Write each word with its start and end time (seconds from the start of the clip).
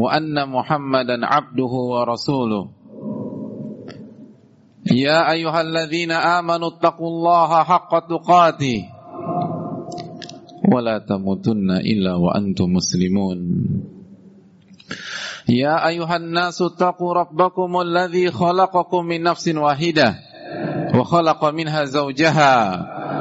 وأن 0.00 0.48
محمدا 0.48 1.26
عبده 1.26 1.72
ورسوله 1.92 2.68
يا 4.92 5.32
أيها 5.32 5.60
الذين 5.60 6.12
آمنوا 6.12 6.68
اتقوا 6.68 7.08
الله 7.08 7.50
حق 7.64 7.92
تقاته 8.08 8.84
ولا 10.72 10.98
تموتن 10.98 11.70
إلا 11.70 12.14
وأنتم 12.14 12.64
مسلمون 12.72 13.38
يا 15.48 15.88
أيها 15.88 16.16
الناس 16.16 16.62
اتقوا 16.62 17.14
ربكم 17.14 17.80
الذي 17.80 18.30
خلقكم 18.30 19.04
من 19.04 19.22
نفس 19.22 19.48
واحدة 19.48 20.14
وخلق 20.94 21.44
منها 21.44 21.84
زوجها 21.84 22.52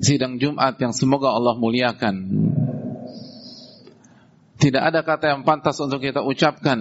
sidang 0.00 0.36
Jumat 0.40 0.76
yang 0.80 0.92
semoga 0.92 1.32
Allah 1.32 1.56
muliakan. 1.56 2.14
Tidak 4.56 4.82
ada 4.82 5.04
kata 5.04 5.36
yang 5.36 5.44
pantas 5.44 5.76
untuk 5.84 6.00
kita 6.00 6.24
ucapkan 6.24 6.80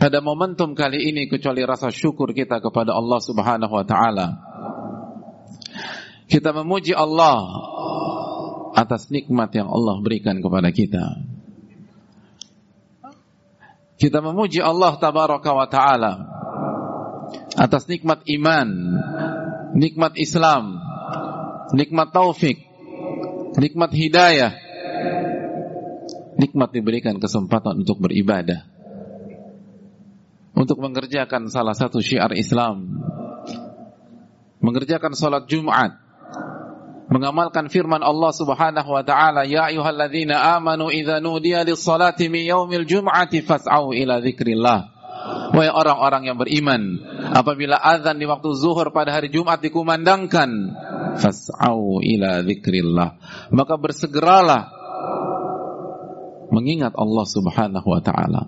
pada 0.00 0.22
momentum 0.24 0.72
kali 0.72 1.10
ini 1.12 1.28
kecuali 1.28 1.60
rasa 1.66 1.92
syukur 1.92 2.32
kita 2.32 2.62
kepada 2.62 2.96
Allah 2.96 3.20
Subhanahu 3.20 3.72
wa 3.74 3.84
taala. 3.84 4.26
Kita 6.28 6.54
memuji 6.56 6.96
Allah 6.96 7.40
atas 8.78 9.10
nikmat 9.10 9.50
yang 9.52 9.68
Allah 9.68 9.98
berikan 10.00 10.38
kepada 10.38 10.70
kita. 10.70 11.04
Kita 13.98 14.22
memuji 14.22 14.62
Allah 14.62 14.94
tabaraka 14.96 15.50
wa 15.50 15.66
taala 15.66 16.12
atas 17.58 17.90
nikmat 17.90 18.22
iman, 18.38 18.68
nikmat 19.74 20.14
Islam, 20.14 20.77
nikmat 21.74 22.12
taufik, 22.12 22.60
nikmat 23.58 23.90
hidayah, 23.92 24.52
nikmat 26.38 26.70
diberikan 26.70 27.18
kesempatan 27.18 27.82
untuk 27.82 27.98
beribadah, 27.98 28.64
untuk 30.54 30.78
mengerjakan 30.80 31.50
salah 31.50 31.74
satu 31.74 31.98
syiar 31.98 32.32
Islam, 32.38 33.02
mengerjakan 34.62 35.12
salat 35.12 35.50
Jumat, 35.50 35.98
mengamalkan 37.08 37.72
firman 37.72 38.04
Allah 38.04 38.32
Subhanahu 38.32 38.90
wa 38.92 39.02
taala, 39.02 39.48
"Ya 39.48 39.68
ayyuhalladzina 39.72 40.56
amanu 40.56 40.92
idza 40.92 41.18
nudiya 41.18 41.64
lis-salati 41.64 42.28
min 42.28 42.44
yaumil 42.44 42.84
jum'ati 42.84 43.42
fas'au 43.42 43.96
ila 43.96 44.20
dzikrillah." 44.20 44.98
Wahai 45.48 45.72
orang-orang 45.72 46.28
yang 46.28 46.36
beriman, 46.40 47.00
apabila 47.32 47.80
azan 47.80 48.20
di 48.20 48.24
waktu 48.28 48.48
zuhur 48.52 48.92
pada 48.92 49.12
hari 49.12 49.32
Jumat 49.32 49.60
dikumandangkan, 49.60 50.48
fas'au 51.16 52.04
ila 52.04 52.44
dzikrillah. 52.44 53.10
Maka 53.54 53.74
bersegeralah 53.80 54.62
mengingat 56.52 56.92
Allah 56.96 57.24
Subhanahu 57.24 57.88
wa 57.88 58.00
taala. 58.04 58.42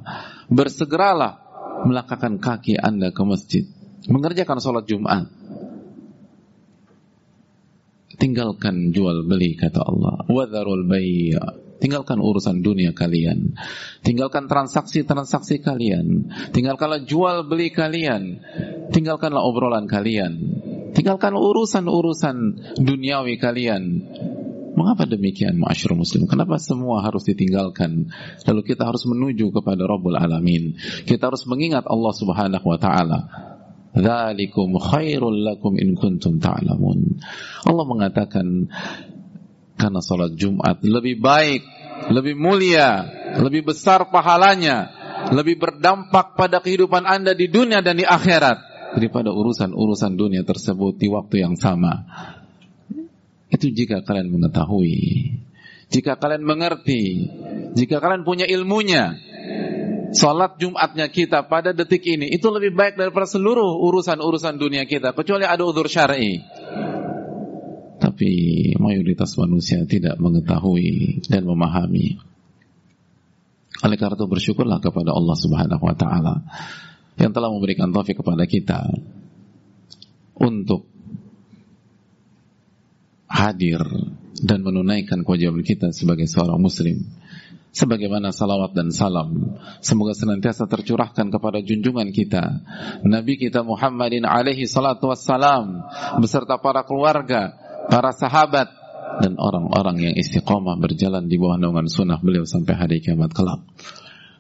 Bersegeralah 0.53 1.41
melangkahkan 1.89 2.37
kaki 2.37 2.77
Anda 2.77 3.15
ke 3.15 3.23
masjid, 3.25 3.65
mengerjakan 4.05 4.61
sholat 4.61 4.85
Jumat. 4.85 5.31
Tinggalkan 8.21 8.93
jual 8.93 9.25
beli 9.25 9.57
kata 9.57 9.81
Allah. 9.81 10.29
Wadharul 10.29 10.85
bay' 10.85 11.33
Tinggalkan 11.81 12.21
urusan 12.21 12.61
dunia 12.61 12.93
kalian. 12.93 13.57
Tinggalkan 14.05 14.53
transaksi-transaksi 14.53 15.65
kalian. 15.65 16.29
Tinggalkanlah 16.53 17.09
jual 17.09 17.49
beli 17.49 17.73
kalian. 17.73 18.45
Tinggalkanlah 18.93 19.41
obrolan 19.41 19.89
kalian. 19.89 20.61
Tinggalkan 20.91 21.35
urusan-urusan 21.39 22.37
duniawi 22.83 23.39
kalian. 23.39 23.83
Mengapa 24.71 25.05
demikian 25.05 25.59
ma'asyur 25.59 25.99
muslim? 25.99 26.25
Kenapa 26.31 26.57
semua 26.57 27.03
harus 27.03 27.27
ditinggalkan? 27.27 28.09
Lalu 28.47 28.61
kita 28.65 28.87
harus 28.87 29.05
menuju 29.05 29.51
kepada 29.51 29.85
Rabbul 29.85 30.17
Alamin. 30.17 30.79
Kita 31.05 31.29
harus 31.29 31.45
mengingat 31.45 31.85
Allah 31.91 32.13
subhanahu 32.15 32.65
wa 32.65 32.79
ta'ala. 32.79 33.21
Dhalikum 33.91 34.79
khairul 34.79 35.43
lakum 35.43 35.75
in 35.75 35.99
kuntum 35.99 36.39
ta'lamun. 36.39 37.19
Allah 37.67 37.85
mengatakan 37.85 38.71
karena 39.75 40.01
sholat 40.01 40.39
Jumat 40.39 40.79
lebih 40.87 41.19
baik, 41.19 41.63
lebih 42.15 42.39
mulia, 42.39 43.03
lebih 43.43 43.75
besar 43.75 44.07
pahalanya, 44.15 44.87
lebih 45.35 45.59
berdampak 45.59 46.39
pada 46.39 46.63
kehidupan 46.63 47.03
anda 47.03 47.35
di 47.35 47.51
dunia 47.51 47.83
dan 47.83 47.99
di 47.99 48.07
akhirat 48.07 48.70
daripada 48.95 49.31
urusan-urusan 49.31 50.19
dunia 50.19 50.43
tersebut 50.43 50.99
di 50.99 51.07
waktu 51.11 51.47
yang 51.47 51.55
sama. 51.55 52.07
Itu 53.51 53.71
jika 53.71 54.07
kalian 54.07 54.31
mengetahui, 54.31 54.95
jika 55.91 56.15
kalian 56.19 56.47
mengerti, 56.47 57.27
jika 57.75 57.99
kalian 57.99 58.23
punya 58.23 58.47
ilmunya, 58.47 59.19
Salat 60.11 60.59
Jumatnya 60.59 61.07
kita 61.07 61.47
pada 61.47 61.71
detik 61.71 62.03
ini 62.03 62.35
itu 62.35 62.51
lebih 62.51 62.75
baik 62.75 62.99
daripada 62.99 63.31
seluruh 63.31 63.79
urusan-urusan 63.79 64.59
dunia 64.59 64.83
kita 64.83 65.15
kecuali 65.15 65.47
ada 65.47 65.63
udur 65.63 65.87
syar'i. 65.87 66.43
Tapi 68.01 68.31
mayoritas 68.81 69.39
manusia 69.39 69.87
tidak 69.87 70.19
mengetahui 70.19 71.23
dan 71.31 71.47
memahami. 71.47 72.19
Oleh 73.87 73.97
karena 73.97 74.19
itu 74.19 74.27
bersyukurlah 74.27 74.83
kepada 74.83 75.15
Allah 75.15 75.37
Subhanahu 75.39 75.85
wa 75.85 75.95
taala 75.95 76.35
yang 77.21 77.37
telah 77.37 77.53
memberikan 77.53 77.93
taufik 77.93 78.17
kepada 78.25 78.49
kita 78.49 78.89
untuk 80.41 80.89
hadir 83.29 83.85
dan 84.41 84.65
menunaikan 84.65 85.21
kewajiban 85.21 85.61
kita 85.61 85.93
sebagai 85.93 86.25
seorang 86.25 86.57
muslim. 86.57 87.05
Sebagaimana 87.71 88.35
salawat 88.35 88.75
dan 88.75 88.91
salam 88.91 89.55
semoga 89.79 90.11
senantiasa 90.11 90.67
tercurahkan 90.67 91.31
kepada 91.31 91.63
junjungan 91.63 92.11
kita 92.11 92.67
Nabi 93.07 93.39
kita 93.39 93.63
Muhammadin 93.63 94.27
alaihi 94.27 94.67
salatu 94.67 95.07
wassalam 95.07 95.79
beserta 96.19 96.59
para 96.59 96.83
keluarga 96.83 97.55
para 97.87 98.11
sahabat 98.11 98.75
dan 99.23 99.39
orang-orang 99.39 100.11
yang 100.11 100.15
istiqomah 100.19 100.83
berjalan 100.83 101.31
di 101.31 101.39
bawah 101.39 101.63
naungan 101.63 101.87
sunnah 101.87 102.19
beliau 102.19 102.43
sampai 102.43 102.75
hari 102.75 102.99
kiamat 102.99 103.31
kelak. 103.31 103.63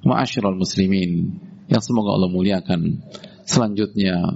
Ma'asyiral 0.03 0.59
muslimin 0.59 1.39
yang 1.71 1.83
semoga 1.83 2.19
Allah 2.19 2.29
muliakan. 2.29 3.01
Selanjutnya 3.47 4.35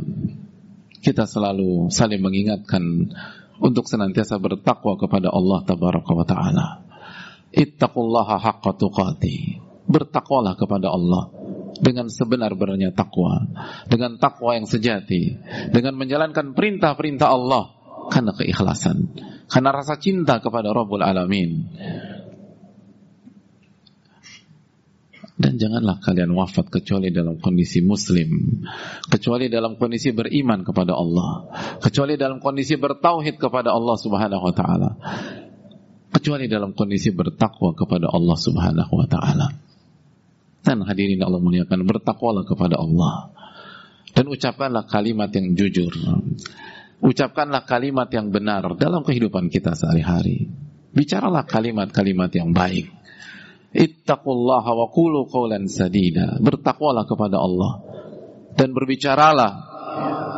kita 1.02 1.26
selalu 1.28 1.92
saling 1.92 2.22
mengingatkan 2.22 3.12
untuk 3.60 3.84
senantiasa 3.86 4.40
bertakwa 4.40 4.96
kepada 4.96 5.28
Allah 5.34 5.60
tabaraka 5.66 6.12
wa 6.14 6.26
taala. 6.26 6.66
Ittaqullaha 7.54 8.40
haqqa 8.40 8.70
tuqati. 8.75 9.60
Bertakwalah 9.84 10.56
kepada 10.56 10.90
Allah 10.90 11.28
dengan 11.78 12.08
sebenar-benarnya 12.08 12.96
takwa, 12.96 13.44
dengan 13.90 14.16
takwa 14.16 14.56
yang 14.56 14.64
sejati, 14.64 15.36
dengan 15.75 15.98
menjalankan 15.98 16.56
perintah-perintah 16.56 17.28
Allah 17.28 17.75
karena 18.08 18.32
keikhlasan, 18.32 19.12
karena 19.50 19.70
rasa 19.75 20.00
cinta 20.00 20.40
kepada 20.40 20.72
Rabbul 20.72 21.04
Alamin. 21.04 21.50
Dan 25.34 25.58
janganlah 25.58 25.98
kalian 25.98 26.31
wafat 26.31 26.70
kecuali 26.70 27.10
dalam 27.10 27.42
kondisi 27.42 27.82
muslim, 27.82 28.62
kecuali 29.10 29.50
dalam 29.50 29.75
kondisi 29.75 30.14
beriman 30.14 30.62
kepada 30.62 30.94
Allah, 30.94 31.50
kecuali 31.82 32.14
dalam 32.14 32.38
kondisi 32.38 32.78
bertauhid 32.78 33.42
kepada 33.42 33.75
Allah 33.75 33.96
Subhanahu 33.98 34.44
wa 34.46 34.54
taala. 34.54 34.90
Kecuali 36.14 36.46
dalam 36.46 36.70
kondisi 36.78 37.10
bertakwa 37.10 37.75
kepada 37.75 38.14
Allah 38.14 38.38
Subhanahu 38.38 38.92
wa 38.94 39.06
taala. 39.10 39.50
Dan 40.64 40.86
hadirin 40.86 41.19
Allah 41.20 41.42
muliakan 41.42 41.84
bertakwalah 41.84 42.48
kepada 42.48 42.81
Allah 42.81 43.28
Dan 44.16 44.32
ucapkanlah 44.32 44.88
kalimat 44.88 45.28
yang 45.34 45.58
jujur. 45.58 45.90
Ucapkanlah 47.02 47.66
kalimat 47.66 48.06
yang 48.14 48.31
benar 48.31 48.62
dalam 48.78 49.02
kehidupan 49.02 49.50
kita 49.50 49.75
sehari-hari. 49.75 50.46
Bicaralah 50.94 51.42
kalimat-kalimat 51.42 52.31
yang 52.38 52.54
baik. 52.54 52.86
Ittaqullaha 53.74 54.70
wa 54.70 54.86
qulu 54.86 55.26
qawlan 55.26 55.66
sadida. 55.66 56.38
Bertakwalah 56.38 57.04
kepada 57.10 57.42
Allah 57.42 57.82
dan 58.54 58.70
berbicaralah 58.70 59.52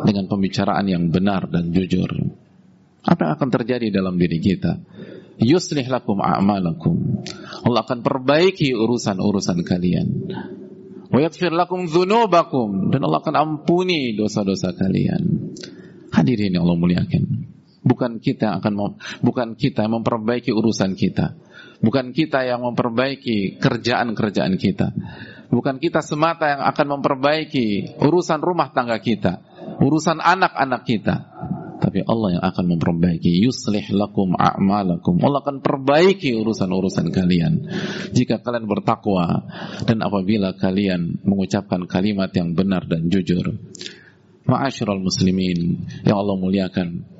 dengan 0.03 0.25
pembicaraan 0.25 0.85
yang 0.89 1.13
benar 1.13 1.45
dan 1.45 1.69
jujur. 1.69 2.09
Apa 3.05 3.19
yang 3.23 3.33
akan 3.39 3.49
terjadi 3.53 3.87
dalam 3.93 4.17
diri 4.17 4.41
kita? 4.41 4.81
Yuslih 5.37 5.85
lakum 5.85 6.17
a'malakum. 6.17 7.23
Allah 7.61 7.85
akan 7.85 8.01
perbaiki 8.01 8.73
urusan-urusan 8.73 9.61
kalian. 9.61 10.07
Wa 11.07 11.19
yaghfir 11.23 11.53
lakum 11.53 11.87
dzunubakum 11.87 12.91
dan 12.91 13.05
Allah 13.05 13.21
akan 13.21 13.35
ampuni 13.37 14.17
dosa-dosa 14.17 14.73
kalian. 14.73 15.53
Hadirin 16.11 16.57
yang 16.57 16.65
Allah 16.67 16.79
muliakan. 16.81 17.23
Bukan 17.85 18.19
kita 18.19 18.59
akan 18.59 18.99
bukan 19.23 19.55
kita 19.55 19.87
memperbaiki 19.87 20.51
urusan 20.51 20.97
kita. 20.97 21.37
Bukan 21.77 22.09
kita 22.11 22.41
yang 22.41 22.65
memperbaiki 22.65 23.61
kerjaan-kerjaan 23.61 24.57
kita. 24.57 24.93
Bukan 25.47 25.79
kita 25.79 26.03
semata 26.03 26.51
yang 26.51 26.61
akan 26.65 26.99
memperbaiki 26.99 27.97
urusan 28.03 28.43
rumah 28.43 28.75
tangga 28.75 28.99
kita, 28.99 29.39
urusan 29.79 30.19
anak-anak 30.19 30.83
kita. 30.83 31.15
Tapi 31.77 32.01
Allah 32.03 32.41
yang 32.41 32.43
akan 32.43 32.65
memperbaiki 32.75 33.31
yuslih 33.45 33.85
lakum 33.93 34.33
a'malakum. 34.33 35.21
Allah 35.21 35.39
akan 35.45 35.61
perbaiki 35.61 36.33
urusan-urusan 36.35 37.13
kalian 37.13 37.53
jika 38.11 38.41
kalian 38.41 38.65
bertakwa 38.65 39.45
dan 39.85 40.01
apabila 40.01 40.57
kalian 40.57 41.21
mengucapkan 41.21 41.85
kalimat 41.85 42.33
yang 42.33 42.57
benar 42.57 42.89
dan 42.89 43.07
jujur. 43.07 43.55
Ma'asyiral 44.49 45.03
muslimin 45.03 45.85
yang 46.07 46.17
Allah 46.17 46.35
muliakan 46.39 47.16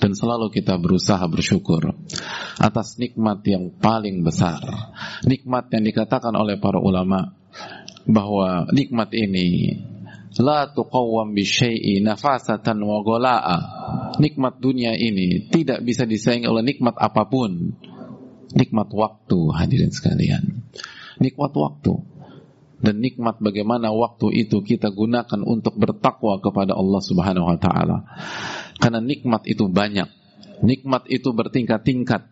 dan 0.00 0.16
selalu 0.16 0.48
kita 0.48 0.80
berusaha 0.80 1.22
bersyukur 1.28 1.92
atas 2.56 2.96
nikmat 2.96 3.44
yang 3.44 3.68
paling 3.76 4.24
besar. 4.24 4.64
Nikmat 5.28 5.68
yang 5.76 5.84
dikatakan 5.84 6.32
oleh 6.32 6.56
para 6.56 6.80
ulama 6.80 7.36
bahwa 8.08 8.64
nikmat 8.72 9.12
ini 9.12 9.76
la 10.40 10.72
tuqawwam 10.72 11.36
bi 11.36 11.44
syai'i 11.44 12.00
nafasatan 12.00 12.80
wa 12.80 13.04
gola'a. 13.04 13.58
Nikmat 14.16 14.58
dunia 14.58 14.96
ini 14.96 15.52
tidak 15.52 15.84
bisa 15.84 16.08
disaingi 16.08 16.48
oleh 16.48 16.64
nikmat 16.64 16.96
apa 16.96 17.28
pun. 17.28 17.76
Nikmat 18.50 18.88
waktu 18.90 19.38
hadirin 19.52 19.92
sekalian. 19.92 20.64
Nikmat 21.20 21.52
waktu 21.52 22.20
dan 22.80 22.96
nikmat 23.04 23.36
bagaimana 23.44 23.92
waktu 23.92 24.32
itu 24.48 24.64
kita 24.64 24.88
gunakan 24.88 25.44
untuk 25.44 25.76
bertakwa 25.76 26.40
kepada 26.40 26.72
Allah 26.72 27.00
Subhanahu 27.04 27.46
wa 27.52 27.58
taala. 27.60 27.98
Karena 28.80 28.98
nikmat 29.04 29.44
itu 29.44 29.68
banyak. 29.68 30.08
Nikmat 30.64 31.06
itu 31.12 31.30
bertingkat-tingkat. 31.36 32.26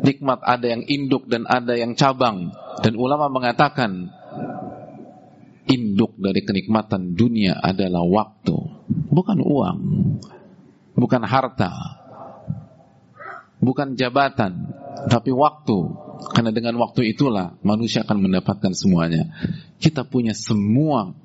Nikmat 0.00 0.40
ada 0.40 0.66
yang 0.66 0.82
induk 0.88 1.28
dan 1.28 1.44
ada 1.44 1.76
yang 1.76 1.92
cabang. 1.92 2.52
Dan 2.80 2.96
ulama 2.96 3.28
mengatakan 3.28 4.08
induk 5.70 6.18
dari 6.18 6.42
kenikmatan 6.42 7.14
dunia 7.14 7.54
adalah 7.62 8.02
waktu, 8.02 8.56
bukan 9.12 9.38
uang, 9.38 9.78
bukan 10.98 11.22
harta, 11.22 11.70
bukan 13.62 13.94
jabatan, 13.94 14.74
tapi 15.06 15.30
waktu. 15.30 16.08
Karena 16.20 16.52
dengan 16.52 16.76
waktu 16.76 17.16
itulah 17.16 17.56
manusia 17.64 18.04
akan 18.04 18.28
mendapatkan 18.28 18.76
semuanya. 18.76 19.32
Kita 19.80 20.04
punya 20.04 20.36
semua 20.36 21.16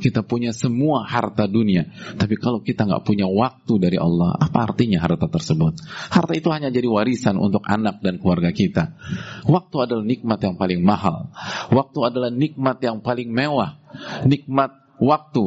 kita 0.00 0.24
punya 0.24 0.56
semua 0.56 1.04
harta 1.04 1.44
dunia, 1.44 1.92
tapi 2.16 2.40
kalau 2.40 2.64
kita 2.64 2.88
nggak 2.88 3.04
punya 3.04 3.28
waktu 3.28 3.76
dari 3.76 4.00
Allah, 4.00 4.34
apa 4.34 4.72
artinya 4.72 4.98
harta 5.04 5.28
tersebut? 5.28 5.78
Harta 6.08 6.32
itu 6.32 6.48
hanya 6.48 6.72
jadi 6.72 6.88
warisan 6.88 7.36
untuk 7.36 7.60
anak 7.68 8.00
dan 8.00 8.16
keluarga 8.16 8.50
kita. 8.50 8.96
Waktu 9.44 9.76
adalah 9.78 10.04
nikmat 10.04 10.40
yang 10.40 10.56
paling 10.56 10.80
mahal. 10.80 11.28
Waktu 11.68 11.98
adalah 12.00 12.30
nikmat 12.32 12.80
yang 12.80 13.04
paling 13.04 13.28
mewah. 13.28 13.76
Nikmat 14.24 14.98
waktu 14.98 15.44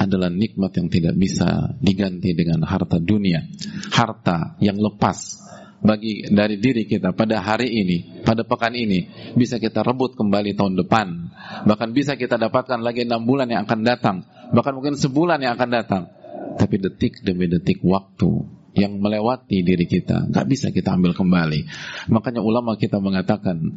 adalah 0.00 0.32
nikmat 0.32 0.72
yang 0.80 0.88
tidak 0.88 1.14
bisa 1.18 1.76
diganti 1.76 2.32
dengan 2.32 2.64
harta 2.64 2.96
dunia. 2.96 3.44
Harta 3.92 4.56
yang 4.64 4.80
lepas 4.80 5.40
bagi 5.80 6.28
dari 6.28 6.60
diri 6.60 6.84
kita 6.84 7.16
pada 7.16 7.40
hari 7.40 7.72
ini, 7.80 8.22
pada 8.24 8.44
pekan 8.44 8.76
ini 8.76 9.32
bisa 9.36 9.56
kita 9.56 9.80
rebut 9.80 10.16
kembali 10.16 10.52
tahun 10.52 10.76
depan. 10.84 11.06
Bahkan 11.64 11.88
bisa 11.96 12.16
kita 12.20 12.36
dapatkan 12.36 12.84
lagi 12.84 13.08
enam 13.08 13.24
bulan 13.24 13.48
yang 13.48 13.64
akan 13.64 13.80
datang, 13.84 14.16
bahkan 14.52 14.76
mungkin 14.76 14.96
sebulan 15.00 15.40
yang 15.40 15.56
akan 15.56 15.70
datang. 15.72 16.02
Tapi 16.60 16.76
detik 16.76 17.24
demi 17.24 17.48
detik 17.48 17.80
waktu 17.80 18.60
yang 18.76 19.02
melewati 19.02 19.66
diri 19.66 19.88
kita 19.88 20.30
nggak 20.30 20.46
bisa 20.46 20.70
kita 20.70 20.94
ambil 20.94 21.16
kembali. 21.16 21.66
Makanya 22.12 22.44
ulama 22.44 22.78
kita 22.78 23.02
mengatakan 23.02 23.74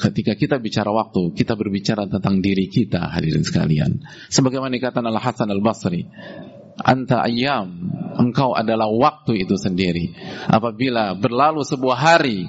ketika 0.00 0.32
kita 0.38 0.56
bicara 0.56 0.88
waktu, 0.94 1.36
kita 1.36 1.58
berbicara 1.58 2.08
tentang 2.08 2.40
diri 2.40 2.70
kita 2.72 3.12
hadirin 3.12 3.44
sekalian. 3.44 4.00
Sebagaimana 4.32 4.72
dikatakan 4.72 5.04
Al 5.04 5.20
Hasan 5.20 5.52
Al 5.52 5.60
Basri, 5.60 6.08
anta 6.82 7.24
ayam 7.24 7.90
engkau 8.20 8.52
adalah 8.52 8.90
waktu 8.90 9.44
itu 9.46 9.56
sendiri. 9.56 10.12
Apabila 10.50 11.16
berlalu 11.16 11.64
sebuah 11.64 11.96
hari 11.96 12.44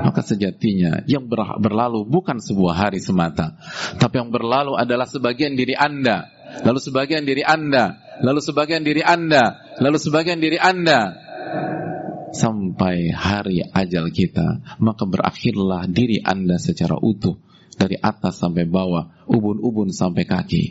maka 0.00 0.24
sejatinya 0.24 1.04
yang 1.04 1.28
berlalu 1.60 2.08
bukan 2.08 2.40
sebuah 2.40 2.88
hari 2.88 2.98
semata. 3.02 3.56
Tapi 4.00 4.20
yang 4.20 4.32
berlalu 4.32 4.76
adalah 4.76 5.04
sebagian 5.04 5.54
diri 5.54 5.76
anda. 5.76 6.28
Lalu 6.64 6.80
sebagian 6.80 7.22
diri 7.28 7.44
anda. 7.44 8.00
Lalu 8.20 8.40
sebagian 8.42 8.82
diri 8.82 9.02
anda. 9.04 9.60
Lalu 9.78 9.98
sebagian 10.00 10.38
diri 10.40 10.58
anda. 10.58 11.16
Sampai 12.30 13.10
hari 13.10 13.58
ajal 13.58 14.14
kita 14.14 14.78
maka 14.78 15.02
berakhirlah 15.02 15.90
diri 15.90 16.22
anda 16.22 16.56
secara 16.56 16.96
utuh. 16.98 17.38
Dari 17.80 17.96
atas 17.96 18.36
sampai 18.36 18.68
bawah 18.68 19.24
ubun-ubun 19.24 19.88
sampai 19.88 20.28
kaki 20.28 20.64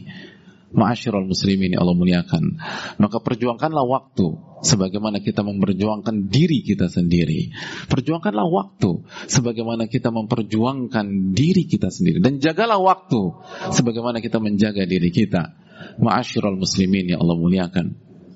Ma'asyiral 0.70 1.26
muslimin 1.26 1.74
Allah 1.74 1.98
muliakan. 1.98 2.62
Maka 3.02 3.18
perjuangkanlah 3.26 3.86
waktu 3.90 4.38
sebagaimana 4.62 5.18
kita 5.18 5.42
memperjuangkan 5.42 6.30
diri 6.30 6.62
kita 6.62 6.86
sendiri. 6.86 7.50
Perjuangkanlah 7.90 8.46
waktu 8.46 9.02
sebagaimana 9.26 9.90
kita 9.90 10.14
memperjuangkan 10.14 11.34
diri 11.34 11.66
kita 11.66 11.90
sendiri 11.90 12.22
dan 12.22 12.38
jagalah 12.38 12.78
waktu 12.78 13.34
sebagaimana 13.74 14.22
kita 14.22 14.38
menjaga 14.38 14.86
diri 14.86 15.10
kita. 15.10 15.58
Ma'asyiral 15.98 16.60
muslimin 16.60 17.12
ya 17.12 17.18
Allah 17.18 17.38
muliakan. 17.40 17.86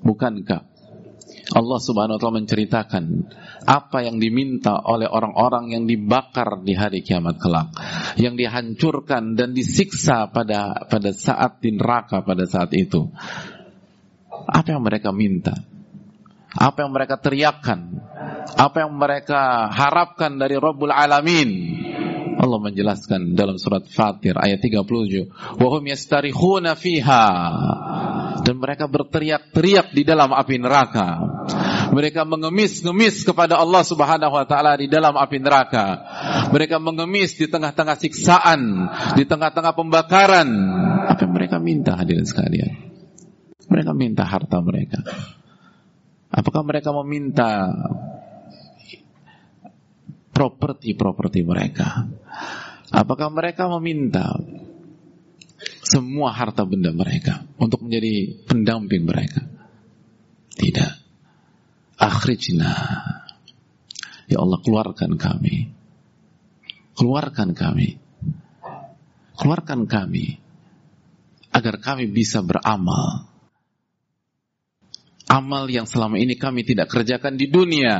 Bukankah 0.02 0.73
Allah 1.52 1.76
Subhanahu 1.76 2.16
wa 2.16 2.20
taala 2.20 2.40
menceritakan 2.40 3.04
apa 3.68 4.00
yang 4.00 4.16
diminta 4.16 4.80
oleh 4.80 5.04
orang-orang 5.04 5.76
yang 5.76 5.84
dibakar 5.84 6.64
di 6.64 6.72
hari 6.72 7.04
kiamat 7.04 7.36
kelak, 7.36 7.68
yang 8.16 8.32
dihancurkan 8.40 9.36
dan 9.36 9.52
disiksa 9.52 10.32
pada 10.32 10.88
pada 10.88 11.12
saat 11.12 11.60
di 11.60 11.76
neraka 11.76 12.24
pada 12.24 12.48
saat 12.48 12.72
itu. 12.72 13.12
Apa 14.48 14.76
yang 14.76 14.82
mereka 14.84 15.12
minta? 15.12 15.52
Apa 16.54 16.86
yang 16.86 16.92
mereka 16.94 17.18
teriakkan? 17.18 17.98
Apa 18.54 18.86
yang 18.86 18.94
mereka 18.94 19.68
harapkan 19.68 20.38
dari 20.38 20.54
Rabbul 20.54 20.94
Alamin? 20.94 21.82
Allah 22.34 22.60
menjelaskan 22.60 23.32
dalam 23.32 23.56
surat 23.56 23.86
Fatir 23.88 24.36
ayat 24.36 24.60
37, 24.60 25.30
"Wa 25.58 25.68
hum 25.70 25.82
yastarikhuna 25.86 26.76
fiha." 26.76 27.26
Dan 28.44 28.60
mereka 28.60 28.90
berteriak-teriak 28.90 29.96
di 29.96 30.02
dalam 30.04 30.34
api 30.34 30.60
neraka. 30.60 31.33
Mereka 31.92 32.24
mengemis-ngemis 32.24 33.26
kepada 33.26 33.60
Allah 33.60 33.82
Subhanahu 33.84 34.32
wa 34.32 34.46
taala 34.48 34.78
di 34.78 34.88
dalam 34.88 35.18
api 35.18 35.36
neraka. 35.42 36.00
Mereka 36.54 36.80
mengemis 36.80 37.36
di 37.36 37.50
tengah-tengah 37.50 37.96
siksaan, 38.00 38.60
di 39.18 39.24
tengah-tengah 39.28 39.74
pembakaran. 39.76 40.48
Apa 41.10 41.26
mereka 41.28 41.60
minta 41.60 41.98
hadirin 41.98 42.24
sekalian? 42.24 42.72
Mereka 43.68 43.92
minta 43.92 44.24
harta 44.24 44.62
mereka. 44.62 45.02
Apakah 46.34 46.62
mereka 46.66 46.90
meminta 47.02 47.70
properti-properti 50.34 51.46
mereka? 51.46 52.10
Apakah 52.90 53.30
mereka 53.30 53.70
meminta 53.78 54.34
semua 55.84 56.34
harta 56.34 56.66
benda 56.66 56.90
mereka 56.90 57.46
untuk 57.58 57.86
menjadi 57.86 58.46
pendamping 58.50 59.06
mereka? 59.06 59.46
Tidak. 60.54 61.03
Akhrijna. 61.98 62.72
Ya 64.26 64.38
Allah 64.40 64.58
keluarkan 64.62 65.14
kami. 65.20 65.70
Keluarkan 66.94 67.52
kami. 67.52 67.98
Keluarkan 69.34 69.90
kami 69.90 70.38
agar 71.50 71.78
kami 71.82 72.10
bisa 72.10 72.42
beramal. 72.42 73.26
Amal 75.26 75.66
yang 75.66 75.88
selama 75.88 76.20
ini 76.20 76.38
kami 76.38 76.62
tidak 76.62 76.90
kerjakan 76.90 77.34
di 77.34 77.50
dunia. 77.50 77.98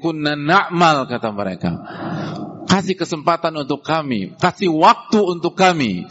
Kunna 0.00 0.36
na'mal 0.36 1.08
kata 1.08 1.28
mereka 1.32 1.72
kasih 2.74 2.98
kesempatan 2.98 3.54
untuk 3.54 3.86
kami, 3.86 4.34
kasih 4.34 4.74
waktu 4.74 5.20
untuk 5.22 5.54
kami 5.54 6.02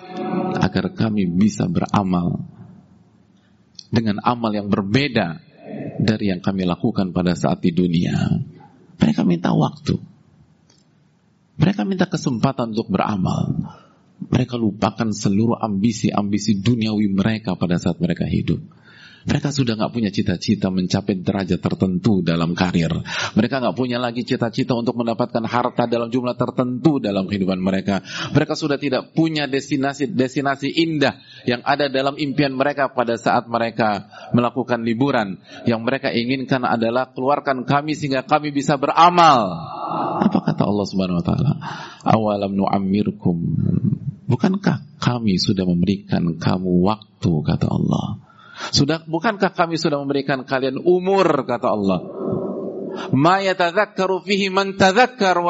agar 0.58 0.96
kami 0.96 1.28
bisa 1.28 1.68
beramal 1.68 2.40
dengan 3.94 4.18
amal 4.26 4.50
yang 4.50 4.74
berbeda 4.74 5.38
dari 6.02 6.34
yang 6.34 6.42
kami 6.42 6.66
lakukan 6.66 7.14
pada 7.14 7.38
saat 7.38 7.62
di 7.62 7.70
dunia. 7.70 8.42
Mereka 8.98 9.22
minta 9.22 9.54
waktu. 9.54 10.02
Mereka 11.62 11.86
minta 11.86 12.10
kesempatan 12.10 12.74
untuk 12.74 12.90
beramal. 12.90 13.54
Mereka 14.34 14.58
lupakan 14.58 15.14
seluruh 15.14 15.62
ambisi-ambisi 15.62 16.58
duniawi 16.58 17.06
mereka 17.14 17.54
pada 17.54 17.78
saat 17.78 18.02
mereka 18.02 18.26
hidup. 18.26 18.58
Mereka 19.24 19.56
sudah 19.56 19.80
nggak 19.80 19.94
punya 19.96 20.12
cita-cita 20.12 20.68
mencapai 20.68 21.24
derajat 21.24 21.60
tertentu 21.64 22.20
dalam 22.20 22.52
karir. 22.52 22.92
Mereka 23.40 23.64
nggak 23.64 23.78
punya 23.78 23.96
lagi 23.96 24.28
cita-cita 24.28 24.76
untuk 24.76 25.00
mendapatkan 25.00 25.44
harta 25.48 25.88
dalam 25.88 26.12
jumlah 26.12 26.36
tertentu 26.36 27.00
dalam 27.00 27.32
kehidupan 27.32 27.60
mereka. 27.64 28.04
Mereka 28.36 28.54
sudah 28.60 28.76
tidak 28.76 29.16
punya 29.16 29.48
destinasi-destinasi 29.48 30.76
indah 30.76 31.24
yang 31.48 31.64
ada 31.64 31.88
dalam 31.88 32.20
impian 32.20 32.52
mereka 32.52 32.92
pada 32.92 33.16
saat 33.16 33.48
mereka 33.48 34.12
melakukan 34.36 34.84
liburan. 34.84 35.40
Yang 35.64 35.82
mereka 35.88 36.12
inginkan 36.12 36.68
adalah 36.68 37.16
keluarkan 37.16 37.64
kami 37.64 37.96
sehingga 37.96 38.28
kami 38.28 38.52
bisa 38.52 38.76
beramal. 38.76 39.56
Apa 40.20 40.52
kata 40.52 40.68
Allah 40.68 40.86
Subhanahu 40.88 41.20
wa 41.24 41.26
taala? 41.26 41.52
Awalam 42.04 42.60
nu'ammirkum. 42.60 43.38
Bukankah 44.28 45.00
kami 45.00 45.40
sudah 45.40 45.64
memberikan 45.64 46.36
kamu 46.40 46.84
waktu 46.84 47.32
kata 47.44 47.68
Allah? 47.72 48.33
Sudah 48.54 49.02
bukankah 49.04 49.52
kami 49.54 49.82
sudah 49.82 49.98
memberikan 49.98 50.46
kalian 50.46 50.78
umur 50.82 51.26
kata 51.46 51.68
Allah? 51.74 52.00
Ma 53.14 53.42
yatadzakkaru 53.42 54.22
fihi 54.22 54.54
man 54.54 54.78
tadzakkar. 54.78 55.42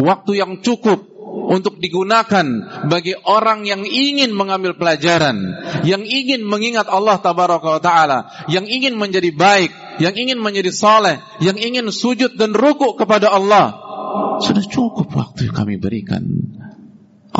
Waktu 0.00 0.30
yang 0.34 0.52
cukup 0.62 1.10
untuk 1.50 1.82
digunakan 1.82 2.46
bagi 2.86 3.14
orang 3.14 3.66
yang 3.66 3.82
ingin 3.82 4.30
mengambil 4.34 4.78
pelajaran, 4.78 5.54
yang 5.82 6.02
ingin 6.06 6.46
mengingat 6.46 6.86
Allah 6.86 7.18
tabaraka 7.18 7.78
wa 7.78 7.82
taala, 7.82 8.18
yang 8.46 8.66
ingin 8.66 8.94
menjadi 8.94 9.34
baik, 9.34 9.70
yang 9.98 10.14
ingin 10.14 10.38
menjadi 10.38 10.70
saleh, 10.70 11.18
yang 11.42 11.58
ingin 11.58 11.90
sujud 11.90 12.38
dan 12.38 12.54
rukuk 12.54 12.98
kepada 12.98 13.30
Allah. 13.34 13.78
Sudah 14.42 14.64
cukup 14.64 15.10
waktu 15.14 15.50
yang 15.50 15.56
kami 15.58 15.74
berikan. 15.78 16.22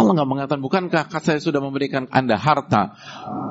Allah 0.00 0.16
nggak 0.16 0.30
mengatakan 0.33 0.62
bukankah 0.64 1.04
saya 1.21 1.37
sudah 1.37 1.61
memberikan 1.61 2.09
anda 2.09 2.40
harta? 2.40 2.97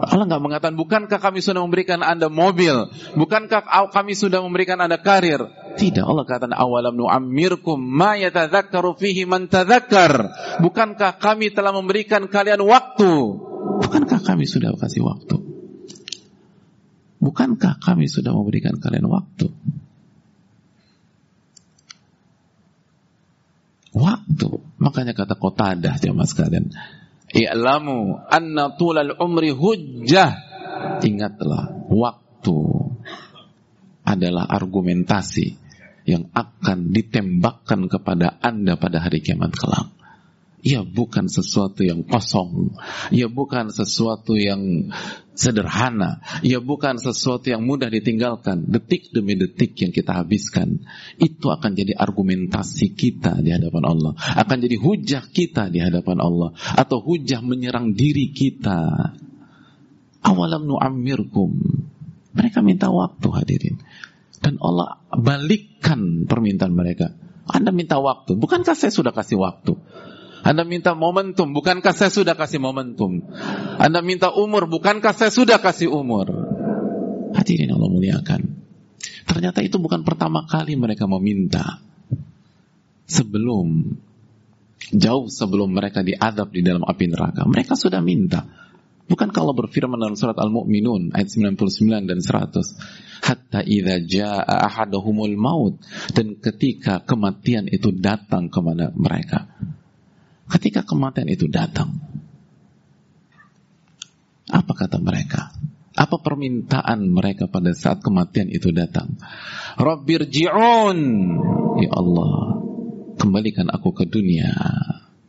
Allah 0.01 0.25
nggak 0.25 0.41
mengatakan 0.41 0.74
bukankah 0.74 1.22
kami 1.22 1.46
sudah 1.46 1.62
memberikan 1.62 2.01
anda 2.01 2.25
mobil? 2.25 2.89
Bukankah 3.13 3.70
kami 3.94 4.18
sudah 4.18 4.41
memberikan 4.41 4.82
anda 4.82 4.98
karir? 4.98 5.46
Tidak 5.77 6.01
Allah 6.01 6.25
katakan 6.25 6.58
awalam 6.58 6.98
nu'ammirkum 6.98 7.77
ma 7.77 8.18
yatadzakkaru 8.18 8.98
fihi 8.98 9.29
man 9.29 9.46
tadzakkar. 9.46 10.34
Bukankah 10.65 11.22
kami 11.22 11.53
telah 11.53 11.70
memberikan 11.70 12.25
kalian 12.25 12.65
waktu? 12.65 13.13
Bukankah 13.86 14.25
kami 14.25 14.50
sudah 14.50 14.74
kasih 14.74 15.06
waktu? 15.06 15.38
Bukankah 17.22 17.77
kami 17.77 18.10
sudah 18.10 18.34
memberikan 18.34 18.82
kalian 18.82 19.06
waktu 19.06 19.53
waktu. 23.93 24.50
Makanya 24.79 25.13
kata 25.17 25.36
Qatadah 25.36 26.00
jemaah 26.00 26.27
sekalian, 26.27 26.72
"I'lamu 27.34 28.17
anna 28.29 28.74
tulal 28.77 29.17
umri 29.17 29.53
hujjah." 29.53 30.48
Ingatlah, 31.03 31.89
waktu 31.91 32.58
adalah 34.08 34.48
argumentasi 34.48 35.60
yang 36.08 36.34
akan 36.34 36.89
ditembakkan 36.89 37.86
kepada 37.86 38.41
Anda 38.41 38.79
pada 38.79 39.03
hari 39.03 39.22
kiamat 39.22 39.53
kelak. 39.53 39.99
Ia 40.60 40.84
bukan 40.84 41.32
sesuatu 41.32 41.88
yang 41.88 42.04
kosong. 42.04 42.75
Ia 43.16 43.32
bukan 43.32 43.72
sesuatu 43.72 44.36
yang 44.36 44.92
sederhana. 45.32 46.20
Ia 46.44 46.60
bukan 46.60 47.00
sesuatu 47.00 47.48
yang 47.48 47.63
mudah 47.63 47.88
ditinggalkan. 47.88 48.68
Detik 48.68 49.16
demi 49.16 49.39
detik 49.39 49.80
yang 49.80 49.96
kita 49.96 50.20
habiskan. 50.20 50.84
Itu 51.16 51.48
akan 51.48 51.80
jadi 51.80 51.96
argumentasi 51.96 52.92
kita 52.92 53.39
di 53.39 53.56
hadapan 53.56 53.84
Allah. 53.88 54.12
Akan 54.20 54.60
jadi 54.60 54.75
hujah 54.75 55.32
kita 55.32 55.72
di 55.72 55.80
hadapan 55.80 56.20
Allah. 56.20 56.51
Atau 56.75 57.00
hujah 57.08 57.39
menyerang 57.39 57.96
diri 57.96 58.36
kita. 58.36 59.16
Awalam 60.28 60.68
nu'ammirkum. 60.68 61.56
Mereka 62.36 62.60
minta 62.60 62.92
waktu 62.92 63.28
hadirin. 63.32 63.80
Dan 64.44 64.60
Allah 64.60 65.00
balikkan 65.16 66.28
permintaan 66.28 66.75
mereka. 66.75 67.16
Anda 67.48 67.72
minta 67.72 67.96
waktu. 67.98 68.36
Bukankah 68.36 68.75
saya 68.75 68.92
sudah 68.92 69.16
kasih 69.16 69.39
waktu? 69.39 69.80
Anda 70.43 70.63
minta 70.63 70.96
momentum, 70.96 71.51
bukankah 71.51 71.91
saya 71.91 72.12
sudah 72.12 72.36
kasih 72.36 72.63
momentum? 72.63 73.24
Anda 73.79 74.00
minta 74.00 74.31
umur, 74.31 74.72
bukankah 74.72 75.12
saya 75.12 75.31
sudah 75.31 75.60
kasih 75.60 75.91
umur? 75.91 76.31
Hadirin 77.36 77.75
Allah 77.75 77.89
muliakan. 77.91 78.41
Ternyata 79.29 79.60
itu 79.62 79.77
bukan 79.77 80.01
pertama 80.01 80.48
kali 80.48 80.74
mereka 80.79 81.05
meminta. 81.05 81.84
Sebelum, 83.10 83.98
jauh 84.93 85.27
sebelum 85.29 85.69
mereka 85.74 86.05
diadab 86.05 86.50
di 86.53 86.62
dalam 86.62 86.86
api 86.86 87.05
neraka, 87.10 87.46
mereka 87.46 87.77
sudah 87.77 88.01
minta. 88.01 88.46
Bukan 89.10 89.34
kalau 89.34 89.58
berfirman 89.58 89.98
dalam 89.98 90.13
surat 90.13 90.38
Al-Mu'minun 90.38 91.17
ayat 91.17 91.34
99 91.34 92.05
dan 92.05 92.22
100. 92.22 93.25
Hatta 93.25 93.65
idza 93.65 93.98
jaa 94.05 94.69
ahaduhumul 94.69 95.34
maut 95.34 95.81
dan 96.13 96.38
ketika 96.38 97.01
kematian 97.01 97.65
itu 97.65 97.89
datang 97.89 98.53
kepada 98.53 98.93
mereka. 98.93 99.50
Ketika 100.50 100.82
kematian 100.82 101.29
itu 101.29 101.46
datang, 101.46 101.94
apa 104.50 104.74
kata 104.74 104.98
mereka? 104.98 105.53
Apa 105.94 106.18
permintaan 106.18 107.12
mereka 107.12 107.46
pada 107.46 107.75
saat 107.77 108.01
kematian 108.01 108.50
itu 108.50 108.74
datang? 108.74 109.20
Rabbir 109.77 110.25
ji'un. 110.25 111.00
Ya 111.79 111.91
Allah, 111.94 112.65
kembalikan 113.22 113.70
aku 113.70 113.94
ke 113.94 114.10
dunia. 114.10 114.50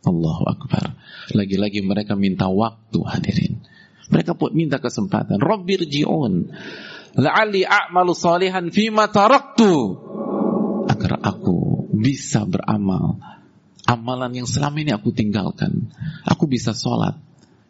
Allahu 0.01 0.43
Akbar. 0.49 0.97
Lagi-lagi 1.37 1.85
mereka 1.85 2.17
minta 2.17 2.49
waktu 2.49 2.97
hadirin. 3.05 3.61
Mereka 4.09 4.33
pun 4.33 4.57
minta 4.57 4.81
kesempatan. 4.81 5.37
Rabbir 5.37 5.85
ji'un. 5.85 6.49
La'ali 7.19 7.61
a'malu 7.61 8.17
salihan 8.17 8.71
fima 8.73 9.11
taraktu. 9.11 9.99
Agar 10.89 11.21
aku 11.21 11.87
bisa 11.93 12.47
beramal 12.47 13.21
amalan 13.87 14.43
yang 14.43 14.47
selama 14.47 14.77
ini 14.81 14.91
aku 14.93 15.13
tinggalkan. 15.13 15.91
Aku 16.27 16.45
bisa 16.45 16.75
sholat 16.75 17.17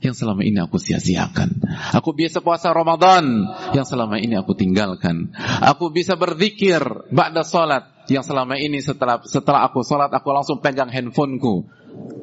yang 0.01 0.17
selama 0.17 0.41
ini 0.41 0.57
aku 0.57 0.81
sia-siakan. 0.81 1.61
Aku 1.93 2.17
bisa 2.17 2.41
puasa 2.41 2.73
Ramadan 2.73 3.45
yang 3.71 3.85
selama 3.85 4.17
ini 4.17 4.33
aku 4.33 4.57
tinggalkan. 4.57 5.29
Aku 5.61 5.93
bisa 5.93 6.17
berzikir 6.17 6.81
ba'da 7.13 7.45
sholat 7.45 8.09
yang 8.09 8.25
selama 8.25 8.57
ini 8.57 8.81
setelah 8.81 9.21
setelah 9.21 9.69
aku 9.69 9.85
sholat 9.85 10.09
aku 10.09 10.29
langsung 10.33 10.57
pegang 10.59 10.89
handphoneku. 10.89 11.69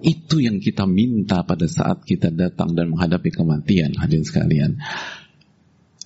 Itu 0.02 0.42
yang 0.42 0.58
kita 0.58 0.88
minta 0.88 1.46
pada 1.46 1.68
saat 1.70 2.02
kita 2.02 2.34
datang 2.34 2.74
dan 2.74 2.90
menghadapi 2.90 3.30
kematian 3.30 3.94
hadirin 3.94 4.26
sekalian 4.26 4.80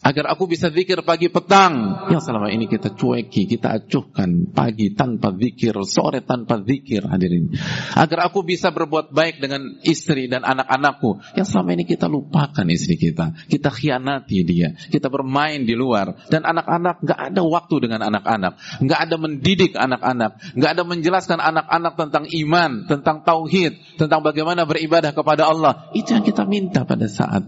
agar 0.03 0.35
aku 0.35 0.51
bisa 0.51 0.69
zikir 0.69 1.01
pagi 1.07 1.31
petang. 1.31 2.05
Yang 2.11 2.23
selama 2.27 2.51
ini 2.51 2.67
kita 2.67 2.93
cueki, 2.93 3.47
kita 3.47 3.79
acuhkan 3.79 4.51
pagi 4.51 4.93
tanpa 4.93 5.31
zikir, 5.31 5.79
sore 5.87 6.27
tanpa 6.27 6.59
zikir 6.67 7.07
hadirin. 7.07 7.55
Agar 7.95 8.27
aku 8.27 8.43
bisa 8.43 8.75
berbuat 8.75 9.15
baik 9.15 9.39
dengan 9.39 9.79
istri 9.87 10.27
dan 10.27 10.43
anak-anakku. 10.43 11.23
Yang 11.39 11.55
selama 11.55 11.71
ini 11.79 11.85
kita 11.87 12.11
lupakan 12.11 12.67
istri 12.69 12.99
kita, 12.99 13.33
kita 13.47 13.71
khianati 13.71 14.43
dia, 14.43 14.75
kita 14.75 15.07
bermain 15.07 15.63
di 15.63 15.79
luar. 15.79 16.27
Dan 16.27 16.43
anak-anak 16.43 17.07
nggak 17.07 17.21
ada 17.33 17.43
waktu 17.47 17.75
dengan 17.87 18.03
anak-anak, 18.03 18.83
nggak 18.83 19.01
ada 19.07 19.17
mendidik 19.17 19.73
anak-anak, 19.79 20.43
nggak 20.59 20.71
ada 20.75 20.83
menjelaskan 20.83 21.39
anak-anak 21.39 21.95
tentang 21.95 22.25
iman, 22.27 22.91
tentang 22.91 23.23
tauhid, 23.23 23.79
tentang 24.03 24.21
bagaimana 24.27 24.67
beribadah 24.67 25.15
kepada 25.15 25.47
Allah. 25.47 25.87
Itu 25.95 26.19
yang 26.19 26.27
kita 26.27 26.43
minta 26.43 26.83
pada 26.83 27.07
saat 27.07 27.47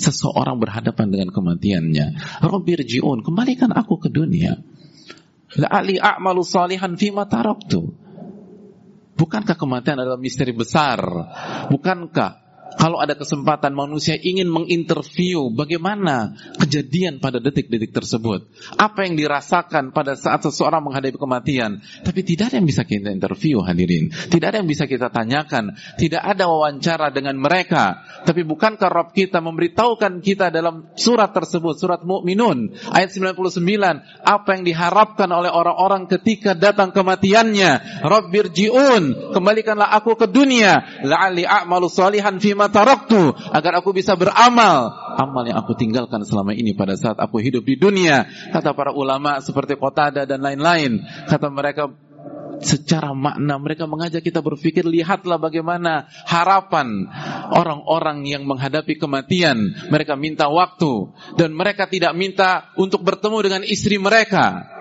seseorang 0.00 0.56
berhadapan 0.56 1.12
dengan 1.12 1.28
kematiannya. 1.28 2.40
Rabbir 2.40 2.80
ji'un, 2.88 3.20
kembalikan 3.20 3.70
aku 3.76 4.00
ke 4.00 4.08
dunia. 4.08 4.56
La'ali 5.60 6.00
a'malu 6.00 6.40
salihan 6.40 6.96
fima 6.96 7.28
taraktu. 7.28 7.92
Bukankah 9.20 9.52
kematian 9.60 10.00
adalah 10.00 10.16
misteri 10.16 10.56
besar? 10.56 11.04
Bukankah 11.68 12.40
kalau 12.80 13.02
ada 13.02 13.18
kesempatan 13.18 13.76
manusia 13.76 14.16
ingin 14.16 14.48
menginterview 14.48 15.52
bagaimana 15.52 16.32
kejadian 16.70 17.18
pada 17.18 17.42
detik-detik 17.42 17.90
tersebut. 17.90 18.46
Apa 18.78 19.02
yang 19.02 19.18
dirasakan 19.18 19.90
pada 19.90 20.14
saat 20.14 20.46
seseorang 20.46 20.86
menghadapi 20.86 21.18
kematian. 21.18 21.82
Tapi 22.06 22.22
tidak 22.22 22.54
ada 22.54 22.62
yang 22.62 22.70
bisa 22.70 22.86
kita 22.86 23.10
interview 23.10 23.58
hadirin. 23.66 24.14
Tidak 24.14 24.46
ada 24.46 24.62
yang 24.62 24.70
bisa 24.70 24.86
kita 24.86 25.10
tanyakan. 25.10 25.74
Tidak 25.98 26.22
ada 26.22 26.46
wawancara 26.46 27.10
dengan 27.10 27.34
mereka. 27.42 28.06
Tapi 28.22 28.46
bukankah 28.46 28.86
Rob 28.86 29.10
kita 29.10 29.42
memberitahukan 29.42 30.22
kita 30.22 30.54
dalam 30.54 30.94
surat 30.94 31.34
tersebut, 31.34 31.74
surat 31.74 32.06
Mukminun 32.06 32.78
ayat 32.94 33.10
99, 33.10 33.50
apa 34.22 34.48
yang 34.54 34.62
diharapkan 34.62 35.26
oleh 35.26 35.50
orang-orang 35.50 36.06
ketika 36.06 36.54
datang 36.54 36.94
kematiannya. 36.94 38.04
Rabbirji'un, 38.06 39.34
kembalikanlah 39.34 39.90
aku 39.98 40.14
ke 40.14 40.30
dunia, 40.30 41.02
la'ali 41.02 41.42
a'malu 41.42 41.90
salihan 41.90 42.38
fima 42.38 42.70
taraktu 42.70 43.34
agar 43.50 43.82
aku 43.82 43.96
bisa 43.96 44.14
beramal 44.14 44.99
amal 45.18 45.42
yang 45.46 45.58
aku 45.58 45.74
tinggalkan 45.74 46.22
selama 46.22 46.54
ini 46.54 46.76
pada 46.76 46.94
saat 46.94 47.18
aku 47.18 47.42
hidup 47.42 47.66
di 47.66 47.74
dunia. 47.80 48.28
Kata 48.54 48.76
para 48.76 48.94
ulama 48.94 49.40
seperti 49.42 49.74
Qatada 49.74 50.28
dan 50.28 50.44
lain-lain. 50.44 51.02
Kata 51.26 51.50
mereka 51.50 51.90
secara 52.60 53.16
makna 53.16 53.56
mereka 53.56 53.88
mengajak 53.88 54.20
kita 54.20 54.44
berpikir 54.44 54.84
lihatlah 54.84 55.40
bagaimana 55.40 56.06
harapan 56.28 57.08
orang-orang 57.50 58.28
yang 58.28 58.44
menghadapi 58.44 59.00
kematian. 59.00 59.74
Mereka 59.88 60.14
minta 60.14 60.46
waktu 60.46 61.10
dan 61.40 61.56
mereka 61.56 61.88
tidak 61.88 62.12
minta 62.12 62.70
untuk 62.76 63.00
bertemu 63.00 63.38
dengan 63.40 63.62
istri 63.64 63.96
mereka. 63.96 64.78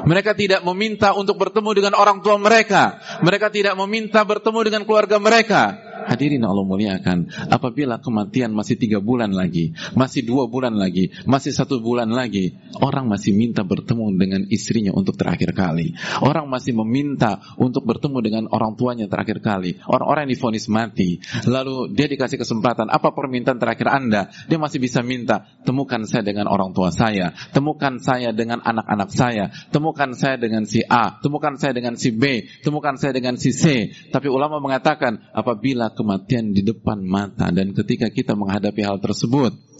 Mereka 0.00 0.32
tidak 0.32 0.64
meminta 0.64 1.12
untuk 1.12 1.36
bertemu 1.36 1.70
dengan 1.76 1.92
orang 1.98 2.24
tua 2.24 2.40
mereka. 2.40 2.96
Mereka 3.20 3.52
tidak 3.52 3.76
meminta 3.76 4.24
bertemu 4.24 4.58
dengan 4.64 4.82
keluarga 4.88 5.20
mereka 5.20 5.89
Hadirin 6.06 6.44
Allah 6.46 6.64
muliakan, 6.64 7.28
apabila 7.50 8.00
kematian 8.00 8.54
masih 8.56 8.80
tiga 8.80 8.98
bulan 9.02 9.34
lagi, 9.34 9.76
masih 9.92 10.24
dua 10.24 10.48
bulan 10.48 10.76
lagi, 10.78 11.12
masih 11.28 11.52
satu 11.52 11.82
bulan 11.82 12.08
lagi, 12.08 12.56
orang 12.80 13.10
masih 13.10 13.36
minta 13.36 13.66
bertemu 13.66 14.16
dengan 14.16 14.42
istrinya 14.48 14.94
untuk 14.96 15.18
terakhir 15.20 15.52
kali. 15.52 15.94
Orang 16.24 16.48
masih 16.48 16.72
meminta 16.72 17.42
untuk 17.60 17.84
bertemu 17.84 18.18
dengan 18.24 18.44
orang 18.48 18.74
tuanya 18.78 19.06
terakhir 19.10 19.44
kali. 19.44 19.76
Orang-orang 19.84 20.28
yang 20.28 20.32
difonis 20.38 20.66
mati, 20.72 21.20
lalu 21.44 21.92
dia 21.92 22.08
dikasih 22.08 22.40
kesempatan, 22.40 22.88
apa 22.88 23.12
permintaan 23.12 23.60
terakhir 23.60 23.88
Anda? 23.90 24.32
Dia 24.48 24.56
masih 24.56 24.80
bisa 24.80 25.04
minta, 25.04 25.46
temukan 25.66 26.02
saya 26.08 26.24
dengan 26.24 26.48
orang 26.48 26.72
tua 26.72 26.88
saya, 26.94 27.34
temukan 27.52 28.00
saya 28.00 28.32
dengan 28.32 28.62
anak-anak 28.64 29.10
saya, 29.12 29.44
temukan 29.68 30.16
saya 30.16 30.40
dengan 30.40 30.64
si 30.64 30.80
A, 30.86 31.20
temukan 31.20 31.54
saya 31.60 31.76
dengan 31.76 31.94
si 31.98 32.14
B, 32.14 32.46
temukan 32.64 32.96
saya 32.96 33.12
dengan 33.12 33.36
si 33.36 33.52
C. 33.52 33.90
Tapi 34.10 34.26
ulama 34.30 34.62
mengatakan, 34.62 35.30
apabila 35.34 35.89
kematian 35.96 36.52
di 36.54 36.62
depan 36.64 37.02
mata. 37.02 37.48
Dan 37.50 37.72
ketika 37.74 38.08
kita 38.10 38.38
menghadapi 38.38 38.82
hal 38.82 38.98
tersebut 38.98 39.70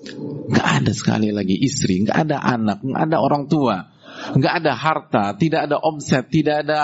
nggak 0.50 0.69
ada 0.83 0.93
sekali 0.97 1.29
lagi 1.31 1.55
istri 1.61 2.02
nggak 2.02 2.19
ada 2.26 2.40
anak 2.40 2.81
nggak 2.81 3.02
ada 3.05 3.19
orang 3.21 3.47
tua 3.47 3.93
nggak 4.11 4.55
ada 4.62 4.73
harta 4.75 5.25
tidak 5.38 5.71
ada 5.71 5.76
omset 5.81 6.26
tidak 6.29 6.67
ada 6.67 6.81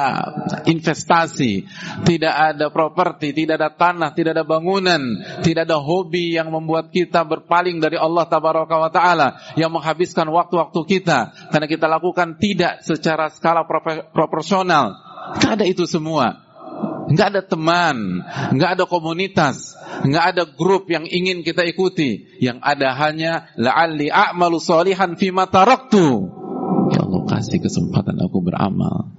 investasi 0.69 1.67
tidak 2.07 2.33
ada 2.33 2.71
properti 2.71 3.35
tidak 3.35 3.59
ada 3.61 3.71
tanah 3.75 4.11
tidak 4.15 4.37
ada 4.39 4.45
bangunan 4.47 5.01
tidak 5.43 5.67
ada 5.67 5.81
hobi 5.83 6.39
yang 6.39 6.55
membuat 6.55 6.95
kita 6.95 7.27
berpaling 7.27 7.83
dari 7.83 7.99
Allah 7.99 8.25
tabaraka 8.31 8.77
wa 8.79 8.91
taala 8.93 9.29
yang 9.59 9.73
menghabiskan 9.75 10.29
waktu-waktu 10.31 10.81
kita. 10.87 11.51
Karena 11.51 11.67
kita 11.67 11.87
lakukan 11.91 12.39
tidak 12.39 12.85
secara 12.85 13.29
skala 13.33 13.67
proporsional. 14.13 14.97
Nggak 15.41 15.53
ada 15.61 15.65
itu 15.67 15.85
semua 15.89 16.46
nggak 17.07 17.29
ada 17.35 17.43
teman, 17.43 18.27
nggak 18.55 18.71
ada 18.79 18.85
komunitas, 18.85 19.79
nggak 20.03 20.25
ada 20.35 20.43
grup 20.47 20.91
yang 20.91 21.07
ingin 21.07 21.47
kita 21.47 21.63
ikuti. 21.67 22.27
Yang 22.43 22.59
ada 22.63 22.89
hanya 22.99 23.33
la'alli 23.55 24.11
a'malu 24.11 24.59
salihan 24.59 25.15
fima 25.15 25.47
taraktu. 25.47 26.31
Ya 26.95 27.03
Allah 27.03 27.23
kasih 27.27 27.63
kesempatan 27.63 28.19
aku 28.23 28.43
beramal. 28.43 29.11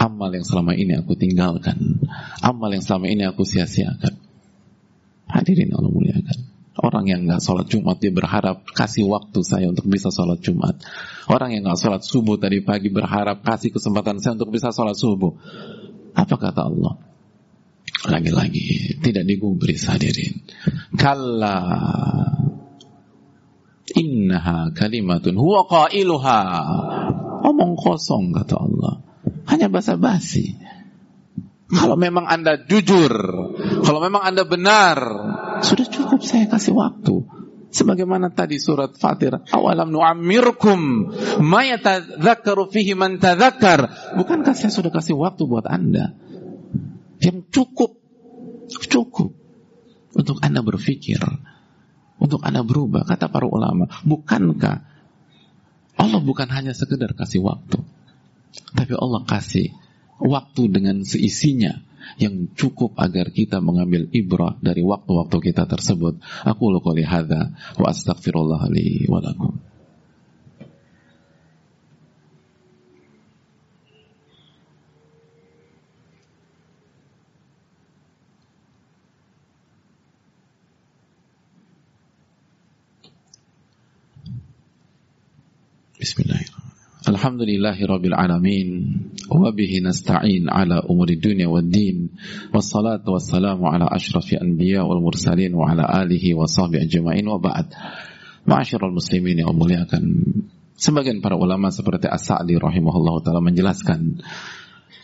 Amal 0.00 0.32
yang 0.32 0.48
selama 0.48 0.72
ini 0.72 0.96
aku 0.96 1.12
tinggalkan. 1.12 1.76
Amal 2.40 2.72
yang 2.72 2.80
selama 2.80 3.12
ini 3.12 3.28
aku 3.28 3.44
sia-siakan. 3.44 4.16
Hadirin 5.28 5.76
Allah 5.76 5.92
muliakan. 5.92 6.50
Orang 6.80 7.04
yang 7.04 7.28
nggak 7.28 7.44
sholat 7.44 7.68
Jumat 7.68 8.00
dia 8.00 8.08
berharap 8.08 8.64
kasih 8.72 9.04
waktu 9.04 9.44
saya 9.44 9.68
untuk 9.68 9.84
bisa 9.92 10.08
sholat 10.08 10.40
Jumat. 10.40 10.80
Orang 11.28 11.52
yang 11.52 11.68
nggak 11.68 11.76
sholat 11.76 12.00
subuh 12.00 12.40
tadi 12.40 12.64
pagi 12.64 12.88
berharap 12.88 13.44
kasih 13.44 13.68
kesempatan 13.68 14.16
saya 14.16 14.40
untuk 14.40 14.56
bisa 14.56 14.72
sholat 14.72 14.96
subuh. 14.96 15.36
Apa 16.20 16.36
kata 16.36 16.68
Allah? 16.68 16.94
Lagi-lagi 18.00 19.00
tidak 19.00 19.24
digubris 19.28 19.88
hadirin. 19.88 20.44
Kalla 20.96 21.56
innaha 23.96 24.72
kalimatun 24.72 25.36
huwa 25.36 25.64
qailuha. 25.64 26.40
Omong 27.40 27.72
kosong 27.80 28.36
kata 28.36 28.56
Allah. 28.56 28.94
Hanya 29.48 29.72
basa-basi. 29.72 30.60
Kalau 31.70 31.94
memang 31.94 32.26
Anda 32.26 32.58
jujur, 32.66 33.14
kalau 33.86 34.00
memang 34.02 34.26
Anda 34.26 34.42
benar, 34.42 34.98
sudah 35.62 35.86
cukup 35.86 36.20
saya 36.26 36.50
kasih 36.50 36.74
waktu. 36.74 37.39
Sebagaimana 37.70 38.34
tadi 38.34 38.58
surat 38.58 38.98
Fatir, 38.98 39.30
awalam 39.54 39.94
nu'ammirkum 39.94 40.80
ma 41.38 41.62
yatadzakkaru 41.62 42.66
fihi 42.66 42.98
man 42.98 43.22
tadzakkar. 43.22 44.12
Bukankah 44.18 44.58
saya 44.58 44.74
sudah 44.74 44.90
kasih 44.90 45.14
waktu 45.14 45.46
buat 45.46 45.70
Anda 45.70 46.18
yang 47.22 47.46
cukup 47.46 47.94
cukup 48.90 49.30
untuk 50.18 50.42
Anda 50.42 50.66
berpikir, 50.66 51.22
untuk 52.18 52.42
Anda 52.42 52.66
berubah. 52.66 53.06
Kata 53.06 53.30
para 53.30 53.46
ulama, 53.46 53.86
bukankah 54.02 54.76
Allah 55.94 56.20
bukan 56.24 56.48
hanya 56.50 56.74
sekedar 56.74 57.14
kasih 57.14 57.38
waktu, 57.44 57.78
tapi 58.74 58.98
Allah 58.98 59.22
kasih 59.22 59.70
waktu 60.18 60.62
dengan 60.74 61.06
seisinya 61.06 61.86
yang 62.18 62.50
cukup 62.56 62.96
agar 62.98 63.30
kita 63.30 63.60
mengambil 63.62 64.08
ibrah 64.10 64.56
dari 64.58 64.82
waktu-waktu 64.82 65.52
kita 65.52 65.68
tersebut. 65.68 66.18
Aku 66.48 66.72
qouli 66.80 67.04
hadza 67.06 67.54
wa 67.78 67.86
astaghfirullah 67.92 68.66
li 68.72 69.06
wa. 69.06 69.20
Bismillahirrahmanirrahim. 86.00 86.39
Alhamdulillahi 87.20 87.84
Rabbil 87.84 88.16
Alamin 88.16 88.68
Wabihi 89.28 89.84
nasta'in 89.84 90.48
ala 90.48 90.80
umuri 90.88 91.20
dunia 91.20 91.52
wa 91.52 91.60
din. 91.60 92.16
Wassalatu 92.48 93.12
wassalamu 93.12 93.68
ala 93.68 93.92
ashrafi 93.92 94.40
anbiya 94.40 94.88
wal 94.88 95.04
mursalin 95.04 95.52
Wa 95.52 95.68
ala 95.68 95.84
alihi 95.84 96.32
wa 96.32 96.48
sahbihi 96.48 96.88
ajma'in. 96.88 97.28
Wa 97.28 97.36
ba'd. 97.36 97.76
Ma'asyiral 98.48 98.96
muslimin 98.96 99.36
yang 99.36 99.52
muliakan. 99.52 100.02
Sebagian 100.80 101.20
para 101.20 101.36
ulama 101.36 101.68
seperti 101.68 102.08
As-Sa'di 102.08 102.56
rahimahullah 102.56 103.20
ta'ala 103.20 103.44
menjelaskan. 103.44 104.24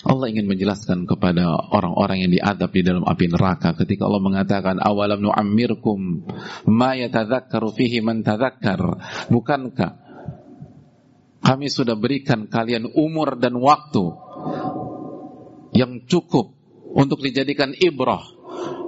Allah 0.08 0.32
ingin 0.32 0.48
menjelaskan 0.48 1.04
kepada 1.04 1.52
orang-orang 1.68 2.24
yang 2.24 2.32
diadab 2.32 2.72
di 2.72 2.80
dalam 2.80 3.04
api 3.04 3.28
neraka 3.28 3.76
ketika 3.76 4.08
Allah 4.08 4.24
mengatakan 4.24 4.80
awalam 4.80 5.20
nu'ammirkum 5.20 6.24
ma 6.64 6.96
yatadzakkaru 6.96 7.76
fihi 7.76 8.00
man 8.00 8.22
tadzakkar 8.22 9.02
bukankah 9.28 10.05
kami 11.46 11.70
sudah 11.70 11.94
berikan 11.94 12.50
kalian 12.50 12.90
umur 12.98 13.38
dan 13.38 13.54
waktu 13.62 14.02
yang 15.70 16.02
cukup 16.10 16.50
untuk 16.96 17.22
dijadikan 17.22 17.70
ibrah, 17.76 18.24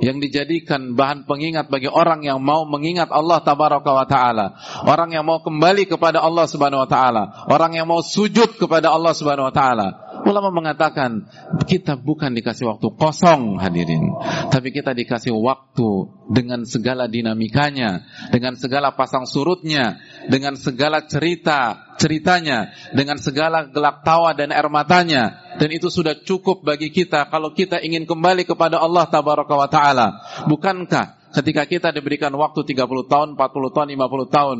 yang 0.01 0.19
dijadikan 0.19 0.97
bahan 0.97 1.29
pengingat 1.29 1.69
bagi 1.69 1.87
orang 1.87 2.25
yang 2.25 2.41
mau 2.41 2.65
mengingat 2.65 3.13
Allah 3.15 3.45
tabaraka 3.45 3.91
wa 3.95 4.07
taala, 4.09 4.47
orang 4.89 5.15
yang 5.15 5.23
mau 5.23 5.39
kembali 5.45 5.87
kepada 5.87 6.19
Allah 6.19 6.49
Subhanahu 6.51 6.83
wa 6.83 6.91
taala, 6.91 7.47
orang 7.47 7.79
yang 7.79 7.87
mau 7.87 8.01
sujud 8.03 8.59
kepada 8.59 8.91
Allah 8.91 9.13
Subhanahu 9.15 9.51
wa 9.51 9.55
taala. 9.55 9.89
Ulama 10.27 10.51
mengatakan 10.51 11.31
kita 11.69 11.95
bukan 11.95 12.35
dikasih 12.35 12.67
waktu 12.67 12.91
kosong 12.99 13.63
hadirin, 13.63 14.19
tapi 14.51 14.75
kita 14.75 14.91
dikasih 14.97 15.31
waktu 15.37 15.89
dengan 16.33 16.67
segala 16.67 17.07
dinamikanya, 17.07 18.03
dengan 18.35 18.59
segala 18.59 18.99
pasang 18.99 19.31
surutnya, 19.31 20.01
dengan 20.29 20.55
segala 20.55 21.05
cerita 21.09 21.89
ceritanya, 21.99 22.71
dengan 22.95 23.19
segala 23.19 23.67
gelak 23.67 24.07
tawa 24.07 24.37
dan 24.37 24.55
air 24.55 24.69
matanya, 24.71 25.57
dan 25.59 25.69
itu 25.75 25.91
sudah 25.91 26.15
cukup 26.23 26.63
bagi 26.63 26.95
kita 26.95 27.27
kalau 27.33 27.51
kita 27.57 27.83
ingin 27.83 28.07
kembali 28.07 28.47
kepada 28.47 28.79
Allah 28.79 29.09
tabaraka 29.09 29.55
wa 29.57 29.69
taala. 29.69 30.07
Bukankah 30.47 31.19
ketika 31.35 31.65
kita 31.69 31.89
diberikan 31.91 32.33
waktu 32.37 32.65
30 32.65 33.11
tahun, 33.11 33.29
40 33.35 33.75
tahun, 33.75 33.89
50 33.99 34.37
tahun, 34.37 34.59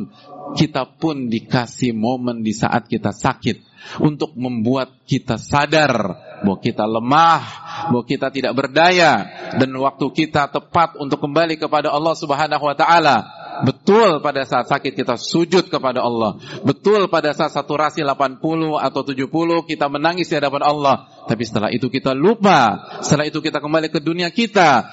kita 0.57 0.83
pun 0.99 1.29
dikasih 1.29 1.95
momen 1.95 2.41
di 2.41 2.53
saat 2.53 2.85
kita 2.85 3.13
sakit 3.15 3.69
untuk 4.03 4.35
membuat 4.35 4.91
kita 5.07 5.39
sadar 5.39 5.93
bahwa 6.43 6.59
kita 6.59 6.85
lemah, 6.85 7.43
bahwa 7.89 8.03
kita 8.05 8.27
tidak 8.29 8.53
berdaya, 8.55 9.27
dan 9.55 9.69
waktu 9.75 10.05
kita 10.13 10.51
tepat 10.51 10.99
untuk 10.99 11.19
kembali 11.23 11.55
kepada 11.57 11.89
Allah 11.89 12.15
Subhanahu 12.15 12.63
wa 12.63 12.75
taala. 12.75 13.38
Betul 13.65 14.23
pada 14.23 14.45
saat 14.47 14.69
sakit 14.69 14.95
kita 14.95 15.19
sujud 15.19 15.67
kepada 15.67 16.03
Allah. 16.03 16.39
Betul 16.63 17.11
pada 17.11 17.35
saat 17.35 17.51
saturasi 17.51 18.05
80 18.05 18.39
atau 18.79 19.01
70 19.03 19.29
kita 19.67 19.85
menangis 19.91 20.31
di 20.31 20.35
hadapan 20.37 20.63
Allah. 20.63 20.95
Tapi 21.27 21.43
setelah 21.43 21.69
itu 21.73 21.91
kita 21.91 22.15
lupa. 22.15 22.87
Setelah 23.03 23.27
itu 23.27 23.39
kita 23.43 23.59
kembali 23.59 23.91
ke 23.91 23.99
dunia 23.99 24.31
kita. 24.31 24.87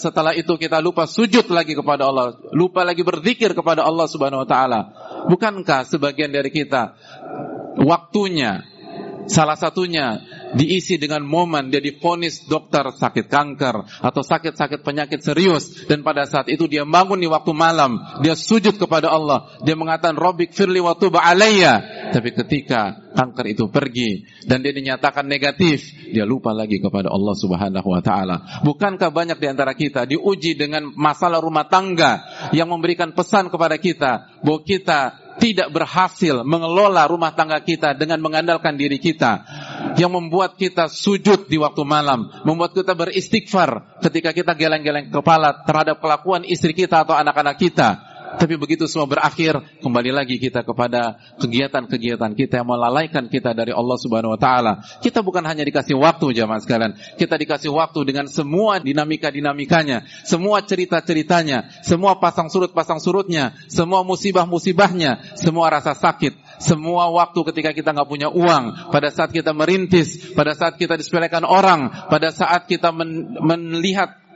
Setelah 0.00 0.34
itu 0.34 0.54
kita 0.58 0.82
lupa 0.82 1.06
sujud 1.06 1.46
lagi 1.50 1.78
kepada 1.78 2.08
Allah. 2.08 2.34
Lupa 2.50 2.82
lagi 2.82 3.06
berzikir 3.06 3.54
kepada 3.54 3.86
Allah 3.86 4.06
Subhanahu 4.10 4.42
wa 4.44 4.48
taala. 4.48 4.80
Bukankah 5.30 5.86
sebagian 5.86 6.34
dari 6.34 6.50
kita 6.50 6.94
waktunya 7.78 8.78
Salah 9.28 9.60
satunya 9.60 10.24
diisi 10.54 10.96
dengan 10.96 11.24
momen 11.24 11.68
dia 11.68 11.82
difonis 11.82 12.46
dokter 12.48 12.88
sakit 12.94 13.26
kanker 13.28 13.76
atau 14.00 14.22
sakit-sakit 14.22 14.80
penyakit 14.80 15.20
serius 15.20 15.88
dan 15.88 16.00
pada 16.04 16.24
saat 16.24 16.48
itu 16.52 16.68
dia 16.68 16.84
bangun 16.88 17.20
di 17.20 17.28
waktu 17.28 17.52
malam, 17.54 18.00
dia 18.20 18.34
sujud 18.34 18.76
kepada 18.76 19.12
Allah, 19.12 19.48
dia 19.62 19.78
mengatakan 19.78 20.16
Rabbik 20.16 20.52
firli 20.52 20.80
wa 20.82 20.96
tub 20.96 21.16
alayya. 21.16 21.80
Tapi 22.08 22.32
ketika 22.32 23.12
kanker 23.12 23.46
itu 23.52 23.68
pergi 23.68 24.24
dan 24.48 24.64
dia 24.64 24.72
dinyatakan 24.72 25.28
negatif, 25.28 25.92
dia 26.10 26.24
lupa 26.24 26.56
lagi 26.56 26.80
kepada 26.80 27.12
Allah 27.12 27.34
Subhanahu 27.36 27.88
wa 27.88 28.00
taala. 28.00 28.64
Bukankah 28.64 29.12
banyak 29.12 29.38
di 29.38 29.46
antara 29.46 29.76
kita 29.76 30.08
diuji 30.08 30.56
dengan 30.56 30.88
masalah 30.96 31.38
rumah 31.38 31.68
tangga 31.68 32.24
yang 32.56 32.72
memberikan 32.72 33.12
pesan 33.12 33.52
kepada 33.52 33.76
kita 33.76 34.40
bahwa 34.40 34.60
kita 34.64 35.27
tidak 35.38 35.70
berhasil 35.70 36.42
mengelola 36.42 37.06
rumah 37.06 37.32
tangga 37.32 37.62
kita 37.62 37.94
dengan 37.94 38.18
mengandalkan 38.18 38.74
diri 38.74 38.98
kita 38.98 39.46
yang 39.94 40.10
membuat 40.10 40.58
kita 40.58 40.90
sujud 40.90 41.46
di 41.46 41.56
waktu 41.56 41.82
malam, 41.86 42.30
membuat 42.42 42.74
kita 42.74 42.92
beristighfar 42.94 44.02
ketika 44.02 44.34
kita 44.34 44.52
geleng-geleng 44.58 45.08
kepala 45.10 45.62
terhadap 45.62 46.02
kelakuan 46.02 46.42
istri 46.46 46.74
kita 46.74 47.06
atau 47.06 47.14
anak-anak 47.14 47.56
kita. 47.56 48.07
Tapi 48.36 48.60
begitu 48.60 48.84
semua 48.84 49.08
berakhir, 49.08 49.56
kembali 49.80 50.12
lagi 50.12 50.36
kita 50.36 50.60
kepada 50.60 51.16
kegiatan-kegiatan 51.40 52.36
kita 52.36 52.60
yang 52.60 52.68
melalaikan 52.68 53.24
kita 53.32 53.56
dari 53.56 53.72
Allah 53.72 53.96
Subhanahu 53.96 54.36
wa 54.36 54.40
taala. 54.40 54.84
Kita 55.00 55.24
bukan 55.24 55.40
hanya 55.48 55.64
dikasih 55.64 55.96
waktu 55.96 56.36
jamaah 56.36 56.60
sekalian, 56.60 56.92
kita 57.16 57.40
dikasih 57.40 57.72
waktu 57.72 58.04
dengan 58.04 58.28
semua 58.28 58.84
dinamika-dinamikanya, 58.84 60.04
semua 60.28 60.60
cerita-ceritanya, 60.60 61.80
semua 61.80 62.20
pasang 62.20 62.52
surut 62.52 62.76
pasang 62.76 63.00
surutnya, 63.00 63.56
semua 63.72 64.04
musibah-musibahnya, 64.04 65.38
semua 65.40 65.72
rasa 65.72 65.96
sakit, 65.96 66.60
semua 66.60 67.08
waktu 67.08 67.40
ketika 67.54 67.72
kita 67.72 67.96
nggak 67.96 68.10
punya 68.10 68.28
uang, 68.28 68.92
pada 68.92 69.08
saat 69.08 69.32
kita 69.32 69.56
merintis, 69.56 70.34
pada 70.36 70.52
saat 70.52 70.76
kita 70.76 71.00
disepelekan 71.00 71.48
orang, 71.48 72.10
pada 72.12 72.28
saat 72.34 72.68
kita 72.68 72.92
melihat 72.92 74.27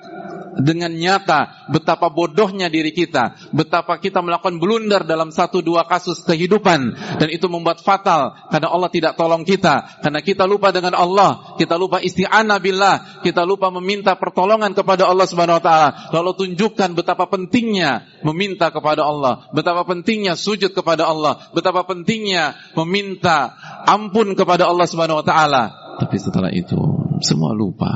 dengan 0.60 0.92
nyata 0.92 1.68
betapa 1.72 2.12
bodohnya 2.12 2.68
diri 2.68 2.92
kita, 2.92 3.52
betapa 3.56 3.96
kita 3.96 4.20
melakukan 4.20 4.60
blunder 4.60 5.02
dalam 5.08 5.32
satu 5.32 5.64
dua 5.64 5.88
kasus 5.88 6.20
kehidupan 6.24 6.92
dan 7.16 7.28
itu 7.32 7.48
membuat 7.48 7.80
fatal 7.80 8.36
karena 8.52 8.68
Allah 8.68 8.90
tidak 8.92 9.16
tolong 9.16 9.46
kita, 9.48 10.02
karena 10.04 10.20
kita 10.20 10.44
lupa 10.44 10.68
dengan 10.74 10.92
Allah, 10.98 11.56
kita 11.56 11.80
lupa 11.80 12.04
isti'anah 12.04 12.58
billah, 12.60 13.24
kita 13.24 13.46
lupa 13.48 13.72
meminta 13.72 14.12
pertolongan 14.18 14.76
kepada 14.76 15.08
Allah 15.08 15.24
Subhanahu 15.24 15.58
wa 15.60 15.64
taala. 15.64 15.88
Lalu 16.12 16.30
tunjukkan 16.36 16.92
betapa 16.92 17.24
pentingnya 17.32 18.04
meminta 18.20 18.68
kepada 18.68 19.08
Allah, 19.08 19.48
betapa 19.56 19.88
pentingnya 19.88 20.36
sujud 20.36 20.76
kepada 20.76 21.08
Allah, 21.08 21.40
betapa 21.56 21.86
pentingnya 21.88 22.56
meminta 22.76 23.56
ampun 23.88 24.36
kepada 24.36 24.68
Allah 24.68 24.84
Subhanahu 24.84 25.24
wa 25.24 25.26
taala. 25.26 25.62
Tapi 25.96 26.16
setelah 26.18 26.50
itu 26.52 26.76
semua 27.22 27.54
lupa. 27.54 27.92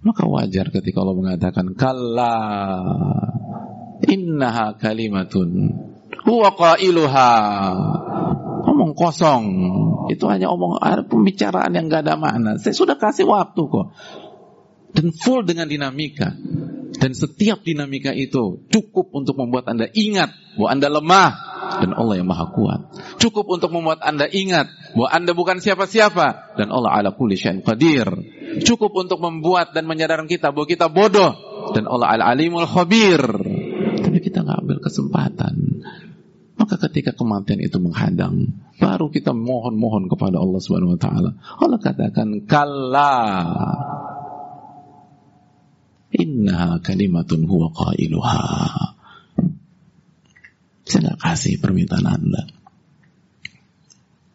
Maka 0.00 0.24
wajar 0.24 0.72
ketika 0.72 1.04
Allah 1.04 1.16
mengatakan 1.16 1.76
kalla 1.76 2.36
innaha 4.08 4.76
kalimatun 4.80 5.76
huwa 6.24 6.50
qailuha. 6.54 7.32
Omong 8.60 8.92
kosong. 8.92 9.44
Itu 10.12 10.28
hanya 10.28 10.52
omong 10.52 10.78
pembicaraan 11.08 11.72
yang 11.72 11.88
gak 11.88 12.06
ada 12.06 12.14
makna. 12.20 12.60
Saya 12.60 12.76
sudah 12.76 12.96
kasih 13.00 13.26
waktu 13.26 13.62
kok. 13.66 13.96
Dan 14.90 15.14
full 15.14 15.46
dengan 15.46 15.70
dinamika. 15.70 16.34
Dan 17.00 17.14
setiap 17.14 17.62
dinamika 17.62 18.12
itu 18.12 18.66
cukup 18.68 19.14
untuk 19.14 19.38
membuat 19.38 19.70
Anda 19.70 19.88
ingat 19.88 20.34
bahwa 20.58 20.68
Anda 20.68 20.88
lemah 20.90 21.30
dan 21.80 21.90
Allah 21.94 22.14
yang 22.18 22.28
maha 22.28 22.50
kuat. 22.50 22.80
Cukup 23.22 23.46
untuk 23.48 23.70
membuat 23.70 24.02
Anda 24.02 24.26
ingat 24.26 24.66
bahwa 24.92 25.08
Anda 25.08 25.32
bukan 25.32 25.62
siapa-siapa 25.62 26.58
dan 26.58 26.68
Allah 26.74 26.90
ala 26.90 27.10
kulli 27.14 27.38
syai'in 27.38 27.62
qadir. 27.62 28.10
Cukup 28.62 28.92
untuk 28.96 29.18
membuat 29.20 29.72
dan 29.72 29.88
menyadarkan 29.88 30.28
kita 30.28 30.52
bahwa 30.52 30.66
kita 30.68 30.86
bodoh 30.92 31.32
dan 31.72 31.86
Allah 31.86 32.20
al 32.20 32.22
alimul 32.36 32.68
khabir. 32.68 33.20
Tapi 34.00 34.18
kita 34.20 34.42
nggak 34.42 34.58
ambil 34.64 34.78
kesempatan. 34.82 35.84
Maka 36.60 36.76
ketika 36.88 37.16
kematian 37.16 37.56
itu 37.64 37.80
menghadang, 37.80 38.52
baru 38.76 39.08
kita 39.08 39.32
mohon-mohon 39.32 40.12
kepada 40.12 40.36
Allah 40.36 40.60
Subhanahu 40.60 40.92
wa 40.92 41.00
taala. 41.00 41.30
Allah 41.56 41.80
katakan, 41.80 42.44
"Kalla 42.44 43.16
Inna 46.12 46.76
kalimatun 46.84 47.48
huwa 47.48 47.72
qailuha." 47.72 48.44
Saya 50.84 51.00
nggak 51.06 51.20
kasih 51.22 51.56
permintaan 51.62 52.04
Anda. 52.04 52.44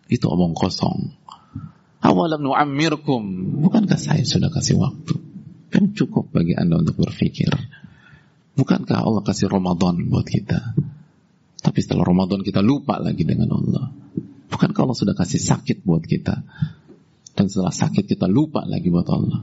Itu 0.09 0.25
omong 0.31 0.57
kosong. 0.57 1.13
Awalam 2.05 2.45
nu'ammirkum. 2.45 3.21
Bukankah 3.65 3.97
saya 3.97 4.21
sudah 4.21 4.53
kasih 4.53 4.77
waktu? 4.77 5.17
Kan 5.73 5.97
cukup 5.97 6.29
bagi 6.29 6.53
Anda 6.53 6.77
untuk 6.77 7.01
berpikir. 7.01 7.49
Bukankah 8.53 9.01
Allah 9.01 9.25
kasih 9.25 9.49
Ramadan 9.49 10.05
buat 10.07 10.29
kita? 10.29 10.77
Tapi 11.65 11.79
setelah 11.81 12.05
Ramadan 12.05 12.45
kita 12.45 12.61
lupa 12.61 13.01
lagi 13.01 13.25
dengan 13.25 13.49
Allah. 13.57 13.89
Bukankah 14.53 14.85
Allah 14.85 14.95
sudah 14.95 15.17
kasih 15.17 15.41
sakit 15.41 15.81
buat 15.81 16.05
kita? 16.05 16.45
Dan 17.35 17.49
setelah 17.49 17.73
sakit 17.73 18.05
kita 18.05 18.29
lupa 18.29 18.61
lagi 18.63 18.87
buat 18.93 19.09
Allah. 19.09 19.41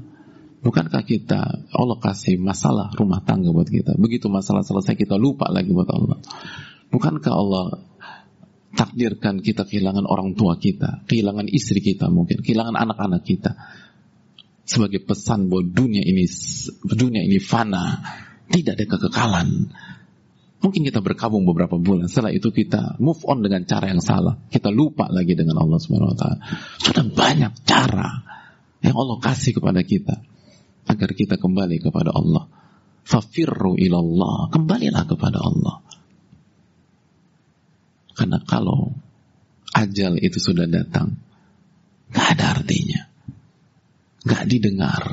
Bukankah 0.63 1.03
kita 1.03 1.67
Allah 1.75 1.99
kasih 1.99 2.39
masalah 2.39 2.95
rumah 2.95 3.19
tangga 3.27 3.51
buat 3.51 3.67
kita? 3.67 3.99
Begitu 3.99 4.31
masalah 4.31 4.63
selesai 4.63 4.95
kita 4.95 5.19
lupa 5.19 5.51
lagi 5.51 5.75
buat 5.75 5.91
Allah. 5.91 6.23
Bukankah 6.95 7.35
Allah 7.35 7.83
takdirkan 8.73 9.45
kita 9.45 9.69
kehilangan 9.69 10.09
orang 10.09 10.33
tua 10.33 10.57
kita, 10.57 11.05
kehilangan 11.05 11.47
istri 11.49 11.85
kita 11.85 12.09
mungkin, 12.09 12.41
kehilangan 12.41 12.77
anak-anak 12.77 13.23
kita. 13.23 13.53
Sebagai 14.63 15.03
pesan 15.05 15.51
bahwa 15.51 15.67
dunia 15.67 16.01
ini 16.01 16.25
dunia 16.87 17.21
ini 17.27 17.37
fana, 17.43 18.01
tidak 18.49 18.81
ada 18.81 18.85
kekekalan. 18.97 19.49
Mungkin 20.63 20.87
kita 20.87 21.03
berkabung 21.03 21.43
beberapa 21.43 21.75
bulan, 21.75 22.07
setelah 22.07 22.31
itu 22.31 22.55
kita 22.55 22.95
move 23.03 23.19
on 23.27 23.43
dengan 23.43 23.67
cara 23.67 23.91
yang 23.91 23.99
salah. 23.99 24.39
Kita 24.47 24.71
lupa 24.71 25.11
lagi 25.11 25.35
dengan 25.35 25.59
Allah 25.59 25.79
Subhanahu 25.83 26.15
wa 26.15 26.19
taala. 26.19 26.39
Sudah 26.79 27.03
banyak 27.03 27.67
cara 27.67 28.23
yang 28.79 28.95
Allah 28.95 29.19
kasih 29.19 29.59
kepada 29.59 29.83
kita 29.83 30.23
agar 30.87 31.11
kita 31.15 31.35
kembali 31.37 31.83
kepada 31.83 32.15
Allah. 32.15 32.47
Fafirru 33.03 33.75
ilallah, 33.75 34.55
kembalilah 34.55 35.03
kepada 35.11 35.43
Allah. 35.43 35.83
Karena 38.13 38.39
kalau 38.45 38.93
ajal 39.73 40.21
itu 40.21 40.39
sudah 40.39 40.69
datang, 40.69 41.17
gak 42.13 42.37
ada 42.39 42.61
artinya. 42.61 43.09
Gak 44.23 44.45
didengar. 44.47 45.05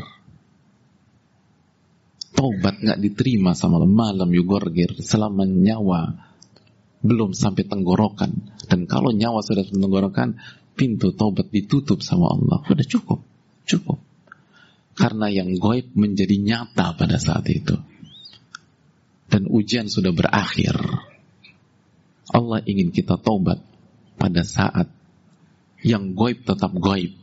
Taubat 2.35 2.79
gak 2.79 2.99
diterima 2.99 3.55
sama 3.55 3.83
malam 3.83 4.31
yugorgir 4.31 4.95
selama 5.01 5.43
nyawa 5.43 6.29
belum 6.99 7.31
sampai 7.31 7.63
tenggorokan. 7.67 8.31
Dan 8.67 8.85
kalau 8.85 9.15
nyawa 9.15 9.39
sudah 9.41 9.63
tenggorokan, 9.65 10.37
pintu 10.75 11.15
taubat 11.15 11.51
ditutup 11.51 12.03
sama 12.03 12.31
Allah. 12.31 12.59
Sudah 12.67 12.85
cukup. 12.85 13.19
Cukup. 13.65 13.99
Karena 14.99 15.31
yang 15.31 15.55
goib 15.55 15.95
menjadi 15.95 16.35
nyata 16.35 16.99
pada 16.99 17.15
saat 17.15 17.47
itu. 17.47 17.79
Dan 19.29 19.47
ujian 19.47 19.87
sudah 19.87 20.11
berakhir 20.11 20.75
Allah 22.29 22.61
ingin 22.65 22.93
kita 22.93 23.17
tobat 23.17 23.61
pada 24.19 24.45
saat 24.45 24.91
yang 25.81 26.13
goib 26.13 26.43
tetap 26.43 26.69
goib. 26.75 27.15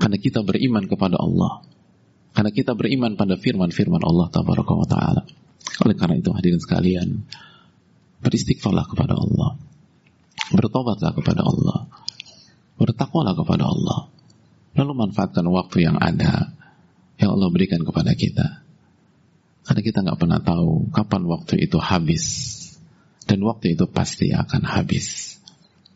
Karena 0.00 0.16
kita 0.16 0.40
beriman 0.40 0.88
kepada 0.88 1.20
Allah. 1.20 1.60
Karena 2.32 2.50
kita 2.54 2.72
beriman 2.72 3.18
pada 3.20 3.36
firman-firman 3.36 4.00
Allah 4.00 4.32
Ta'ala. 4.32 5.22
Oleh 5.84 5.96
karena 5.98 6.16
itu 6.16 6.30
hadirin 6.32 6.62
sekalian, 6.62 7.08
beristighfarlah 8.24 8.86
kepada 8.88 9.18
Allah. 9.18 9.60
Bertobatlah 10.54 11.12
kepada 11.12 11.42
Allah. 11.44 11.78
Bertakwalah 12.80 13.36
kepada 13.36 13.68
Allah. 13.68 14.08
Lalu 14.72 14.92
manfaatkan 14.96 15.44
waktu 15.52 15.84
yang 15.84 16.00
ada 16.00 16.54
yang 17.20 17.36
Allah 17.36 17.52
berikan 17.52 17.84
kepada 17.84 18.16
kita. 18.16 18.64
Karena 19.68 19.80
kita 19.84 19.98
nggak 20.00 20.16
pernah 20.16 20.40
tahu 20.40 20.88
kapan 20.96 21.22
waktu 21.28 21.60
itu 21.60 21.76
habis 21.76 22.24
dan 23.30 23.46
waktu 23.46 23.78
itu 23.78 23.86
pasti 23.86 24.34
akan 24.34 24.66
habis. 24.66 25.38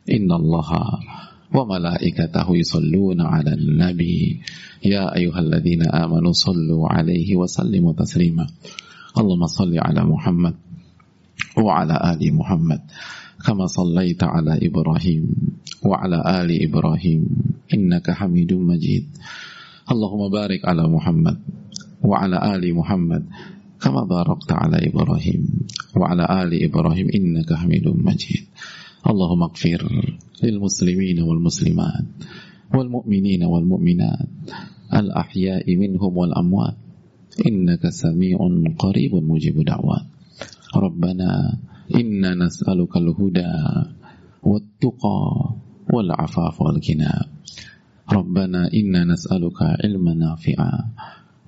Innallaha 0.07 1.03
wa 1.51 1.67
malaikatahu 1.67 2.55
yusalluna 2.55 3.27
'alan 3.27 3.75
nabi 3.75 4.39
ya 4.79 5.11
ayyuhalladzina 5.11 5.91
amanu 5.91 6.31
sallu 6.31 6.87
'alaihi 6.87 7.35
wa 7.35 7.51
sallimu 7.51 7.91
taslima. 7.99 8.47
Allahumma 9.19 9.51
salli 9.51 9.83
'ala 9.83 10.07
Muhammad 10.07 10.55
wa 11.59 11.83
'ala 11.83 11.99
ali 11.99 12.31
Muhammad 12.31 12.87
kama 13.43 13.67
sallaita 13.67 14.31
'ala 14.31 14.55
Ibrahim 14.55 15.35
wa 15.83 15.99
'ala 15.99 16.23
ali 16.23 16.63
Ibrahim 16.63 17.27
innaka 17.67 18.15
Hamidum 18.15 18.63
Majid. 18.63 19.11
Allahumma 19.91 20.31
barik 20.31 20.63
'ala 20.63 20.87
Muhammad 20.87 21.43
وعلى 25.97 26.25
آل 26.43 26.51
إبراهيم 26.65 27.09
إنك 27.15 27.53
حميد 27.53 27.89
مجيد. 27.89 28.45
اللهم 29.11 29.43
اغفر 29.43 29.83
للمسلمين 30.43 31.19
والمسلمات 31.23 32.07
والمؤمنين 32.75 33.43
والمؤمنات 33.45 34.29
الأحياء 34.95 35.77
منهم 35.77 36.17
والأموات. 36.17 36.77
إنك 37.47 37.89
سميع 37.89 38.39
قريب 38.79 39.15
مجيب 39.15 39.65
دعوات. 39.65 40.07
ربنا 40.77 41.59
إنا 41.95 42.35
نسألك 42.35 42.97
الهدى 42.97 43.53
والتقى 44.43 45.23
والعفاف 45.93 46.63
والغنى. 46.63 47.15
ربنا 48.13 48.71
إنا 48.75 49.05
نسألك 49.05 49.59
علما 49.63 50.15
نافعا 50.15 50.73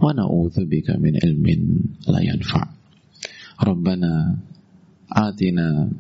ونعوذ 0.02 0.56
بك 0.64 0.90
من 0.90 1.12
علم 1.24 1.46
لا 2.09 2.20
ينفع. 2.22 2.76
ربنا 3.64 4.37
آتنا 5.12 5.90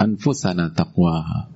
أنفسنا 0.00 0.68
تقواها 0.68 1.48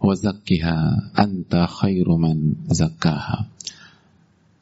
وزكها 0.00 0.76
أنت 1.18 1.66
خير 1.80 2.16
من 2.16 2.54
زكاها. 2.66 3.48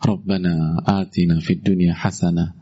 ربنا 0.07 0.83
آتنا 0.87 1.41
في 1.41 1.53
الدنيا 1.53 1.95
حسنة 1.95 2.53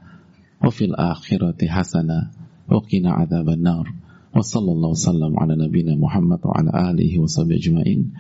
وفي 0.64 0.84
الآخرة 0.84 1.68
حسنة 1.68 2.30
وقنا 2.68 3.10
عذاب 3.12 3.48
النار. 3.48 3.92
وصلى 4.36 4.72
الله 4.72 4.88
وسلم 4.88 5.38
على 5.38 5.56
نبينا 5.56 5.94
محمد 5.96 6.38
وعلى 6.44 6.90
آله 6.90 7.18
وصحبه 7.18 7.54
أجمعين. 7.54 8.12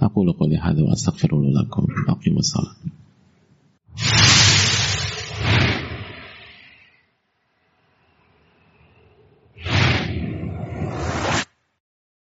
أقول 0.00 0.32
قولي 0.32 0.58
هذا 0.58 0.82
وأستغفر 0.82 1.42
لكم. 1.42 1.86
أقيم 2.08 2.36
الصلاة. 2.38 2.76